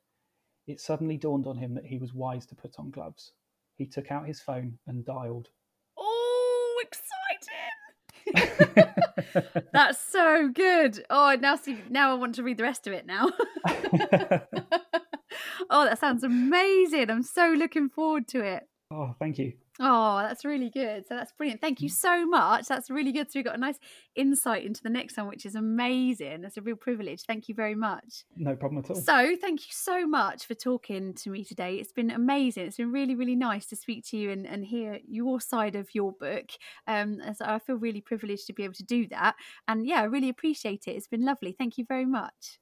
It 0.66 0.80
suddenly 0.80 1.16
dawned 1.16 1.46
on 1.46 1.58
him 1.58 1.74
that 1.74 1.86
he 1.86 1.98
was 1.98 2.14
wise 2.14 2.46
to 2.46 2.54
put 2.54 2.78
on 2.78 2.90
gloves. 2.90 3.32
He 3.76 3.86
took 3.86 4.10
out 4.10 4.26
his 4.26 4.40
phone 4.40 4.78
and 4.86 5.04
dialed. 5.04 5.48
That's 9.72 9.98
so 9.98 10.48
good. 10.48 11.04
Oh, 11.10 11.36
now 11.40 11.56
see, 11.56 11.78
now 11.90 12.12
I 12.12 12.14
want 12.14 12.34
to 12.36 12.42
read 12.42 12.58
the 12.58 12.62
rest 12.64 12.86
of 12.86 12.92
it 12.92 13.06
now. 13.06 13.30
oh, 15.70 15.84
that 15.84 15.98
sounds 15.98 16.22
amazing. 16.22 17.10
I'm 17.10 17.22
so 17.22 17.48
looking 17.56 17.88
forward 17.88 18.28
to 18.28 18.40
it. 18.40 18.64
Oh, 18.92 19.14
thank 19.18 19.38
you. 19.38 19.54
Oh, 19.80 20.18
that's 20.18 20.44
really 20.44 20.68
good. 20.68 21.06
So 21.06 21.14
that's 21.14 21.32
brilliant. 21.32 21.62
Thank 21.62 21.80
you 21.80 21.88
Mm. 21.88 21.92
so 21.92 22.26
much. 22.26 22.66
That's 22.68 22.90
really 22.90 23.10
good. 23.10 23.32
So 23.32 23.38
we 23.38 23.42
got 23.42 23.54
a 23.54 23.58
nice 23.58 23.78
insight 24.14 24.64
into 24.66 24.82
the 24.82 24.90
next 24.90 25.16
one, 25.16 25.28
which 25.28 25.46
is 25.46 25.54
amazing. 25.54 26.42
That's 26.42 26.58
a 26.58 26.60
real 26.60 26.76
privilege. 26.76 27.22
Thank 27.22 27.48
you 27.48 27.54
very 27.54 27.74
much. 27.74 28.24
No 28.36 28.54
problem 28.54 28.84
at 28.84 28.90
all. 28.90 28.96
So, 28.96 29.34
thank 29.40 29.60
you 29.66 29.72
so 29.72 30.06
much 30.06 30.44
for 30.44 30.54
talking 30.54 31.14
to 31.14 31.30
me 31.30 31.42
today. 31.42 31.76
It's 31.76 31.92
been 31.92 32.10
amazing. 32.10 32.66
It's 32.66 32.76
been 32.76 32.92
really, 32.92 33.14
really 33.14 33.34
nice 33.34 33.64
to 33.68 33.76
speak 33.76 34.04
to 34.08 34.18
you 34.18 34.30
and, 34.30 34.46
and 34.46 34.66
hear 34.66 35.00
your 35.08 35.40
side 35.40 35.74
of 35.74 35.94
your 35.94 36.12
book. 36.12 36.50
Um, 36.86 37.20
so 37.34 37.46
I 37.46 37.58
feel 37.58 37.76
really 37.76 38.02
privileged 38.02 38.46
to 38.48 38.52
be 38.52 38.64
able 38.64 38.74
to 38.74 38.84
do 38.84 39.06
that. 39.08 39.36
And 39.66 39.86
yeah, 39.86 40.02
I 40.02 40.04
really 40.04 40.28
appreciate 40.28 40.86
it. 40.86 40.96
It's 40.96 41.08
been 41.08 41.24
lovely. 41.24 41.52
Thank 41.52 41.78
you 41.78 41.86
very 41.86 42.06
much. 42.06 42.58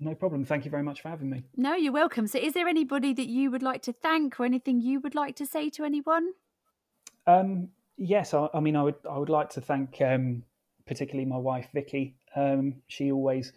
No 0.00 0.14
problem. 0.14 0.46
Thank 0.46 0.64
you 0.64 0.70
very 0.70 0.82
much 0.82 1.02
for 1.02 1.10
having 1.10 1.28
me. 1.28 1.44
No, 1.56 1.74
you're 1.74 1.92
welcome. 1.92 2.26
So, 2.26 2.38
is 2.38 2.54
there 2.54 2.66
anybody 2.66 3.12
that 3.12 3.28
you 3.28 3.50
would 3.50 3.62
like 3.62 3.82
to 3.82 3.92
thank 3.92 4.40
or 4.40 4.46
anything 4.46 4.80
you 4.80 4.98
would 5.00 5.14
like 5.14 5.36
to 5.36 5.46
say 5.46 5.68
to 5.70 5.84
anyone? 5.84 6.32
Um, 7.26 7.68
yes, 7.98 8.32
I, 8.32 8.48
I 8.54 8.60
mean, 8.60 8.76
I 8.76 8.82
would 8.82 8.96
I 9.08 9.18
would 9.18 9.28
like 9.28 9.50
to 9.50 9.60
thank 9.60 10.00
um, 10.00 10.42
particularly 10.86 11.28
my 11.28 11.36
wife 11.36 11.68
Vicky. 11.74 12.16
Um, 12.34 12.76
she 12.88 13.12
always 13.12 13.52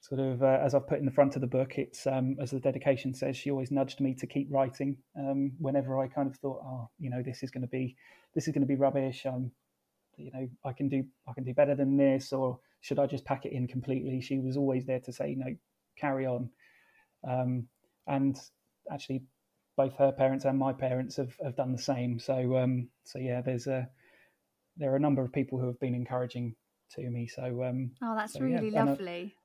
sort 0.00 0.20
of, 0.20 0.42
uh, 0.42 0.58
as 0.62 0.74
I've 0.74 0.86
put 0.86 0.98
in 0.98 1.04
the 1.04 1.10
front 1.10 1.34
of 1.34 1.40
the 1.40 1.46
book, 1.46 1.78
it's 1.78 2.06
um, 2.06 2.36
as 2.40 2.50
the 2.50 2.60
dedication 2.60 3.14
says, 3.14 3.36
she 3.36 3.50
always 3.50 3.70
nudged 3.70 4.00
me 4.00 4.14
to 4.14 4.26
keep 4.26 4.48
writing. 4.50 4.96
Um, 5.18 5.52
whenever 5.58 6.00
I 6.00 6.08
kind 6.08 6.28
of 6.28 6.36
thought, 6.36 6.60
oh, 6.64 6.90
you 6.98 7.10
know, 7.10 7.22
this 7.22 7.42
is 7.42 7.50
going 7.50 7.62
to 7.62 7.68
be 7.68 7.96
this 8.34 8.48
is 8.48 8.52
going 8.52 8.62
to 8.62 8.68
be 8.68 8.74
rubbish. 8.74 9.24
Um, 9.24 9.52
you 10.16 10.30
know, 10.32 10.48
I 10.64 10.72
can 10.72 10.88
do 10.88 11.04
I 11.28 11.32
can 11.32 11.44
do 11.44 11.54
better 11.54 11.74
than 11.74 11.96
this, 11.96 12.32
or 12.32 12.58
should 12.80 12.98
I 12.98 13.06
just 13.06 13.24
pack 13.24 13.46
it 13.46 13.52
in 13.52 13.68
completely? 13.68 14.20
She 14.20 14.38
was 14.38 14.56
always 14.56 14.84
there 14.84 15.00
to 15.00 15.12
say, 15.12 15.34
no, 15.36 15.46
carry 15.96 16.26
on. 16.26 16.50
Um, 17.26 17.68
and 18.06 18.38
actually, 18.90 19.24
both 19.76 19.94
her 19.96 20.12
parents 20.12 20.44
and 20.44 20.58
my 20.58 20.72
parents 20.72 21.16
have, 21.16 21.34
have 21.42 21.56
done 21.56 21.72
the 21.72 21.78
same. 21.82 22.18
So 22.18 22.56
um, 22.56 22.88
so 23.04 23.18
yeah, 23.18 23.40
there's 23.42 23.66
a 23.66 23.88
there 24.76 24.92
are 24.92 24.96
a 24.96 25.00
number 25.00 25.22
of 25.22 25.32
people 25.32 25.58
who 25.58 25.66
have 25.66 25.80
been 25.80 25.94
encouraging 25.94 26.54
to 26.92 27.10
me. 27.10 27.26
So 27.26 27.62
um, 27.64 27.90
Oh, 28.02 28.14
that's 28.14 28.34
So, 28.34 28.40
yeah, 28.40 28.58
really 28.58 28.68
and 28.68 28.76
I- 28.76 28.92
lovely. 28.92 29.36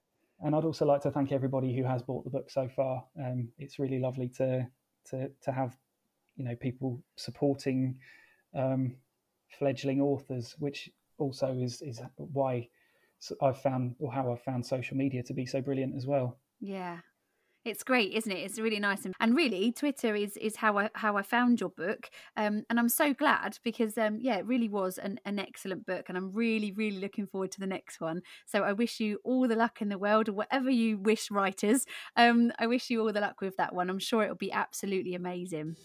and 0.43 0.55
I'd 0.55 0.65
also 0.65 0.85
like 0.85 1.01
to 1.01 1.11
thank 1.11 1.31
everybody 1.31 1.75
who 1.75 1.83
has 1.83 2.01
bought 2.01 2.23
the 2.23 2.29
book 2.31 2.49
so 2.49 2.67
far. 2.67 3.05
Um, 3.19 3.49
it's 3.57 3.79
really 3.79 3.99
lovely 3.99 4.29
to 4.37 4.67
to 5.09 5.29
to 5.43 5.51
have 5.51 5.77
you 6.35 6.45
know 6.45 6.55
people 6.55 7.01
supporting 7.15 7.99
um, 8.55 8.95
fledgling 9.59 10.01
authors, 10.01 10.55
which 10.59 10.89
also 11.17 11.53
is 11.59 11.81
is 11.81 12.01
why 12.17 12.69
I've 13.41 13.61
found 13.61 13.95
or 13.99 14.11
how 14.11 14.31
I've 14.31 14.41
found 14.43 14.65
social 14.65 14.97
media 14.97 15.23
to 15.23 15.33
be 15.33 15.45
so 15.45 15.61
brilliant 15.61 15.95
as 15.95 16.05
well. 16.07 16.39
Yeah. 16.61 16.99
It's 17.63 17.83
great, 17.83 18.13
isn't 18.13 18.31
it? 18.31 18.39
It's 18.39 18.57
really 18.59 18.79
nice, 18.79 19.05
and, 19.05 19.13
and 19.19 19.35
really, 19.35 19.71
Twitter 19.71 20.15
is 20.15 20.35
is 20.37 20.55
how 20.55 20.79
I 20.79 20.89
how 20.95 21.15
I 21.15 21.21
found 21.21 21.59
your 21.59 21.69
book, 21.69 22.09
um, 22.35 22.63
and 22.71 22.79
I'm 22.79 22.89
so 22.89 23.13
glad 23.13 23.59
because 23.63 23.99
um, 23.99 24.17
yeah, 24.19 24.37
it 24.37 24.47
really 24.47 24.67
was 24.67 24.97
an, 24.97 25.19
an 25.25 25.37
excellent 25.37 25.85
book, 25.85 26.05
and 26.09 26.17
I'm 26.17 26.31
really 26.31 26.71
really 26.71 26.97
looking 26.97 27.27
forward 27.27 27.51
to 27.51 27.59
the 27.59 27.67
next 27.67 28.01
one. 28.01 28.23
So 28.47 28.63
I 28.63 28.73
wish 28.73 28.99
you 28.99 29.19
all 29.23 29.47
the 29.47 29.55
luck 29.55 29.79
in 29.79 29.89
the 29.89 29.99
world, 29.99 30.27
or 30.27 30.33
whatever 30.33 30.71
you 30.71 30.97
wish, 30.97 31.29
writers. 31.29 31.85
Um, 32.15 32.51
I 32.57 32.65
wish 32.65 32.89
you 32.89 32.99
all 33.01 33.13
the 33.13 33.21
luck 33.21 33.41
with 33.41 33.57
that 33.57 33.75
one. 33.75 33.91
I'm 33.91 33.99
sure 33.99 34.23
it'll 34.23 34.35
be 34.35 34.51
absolutely 34.51 35.13
amazing. 35.13 35.75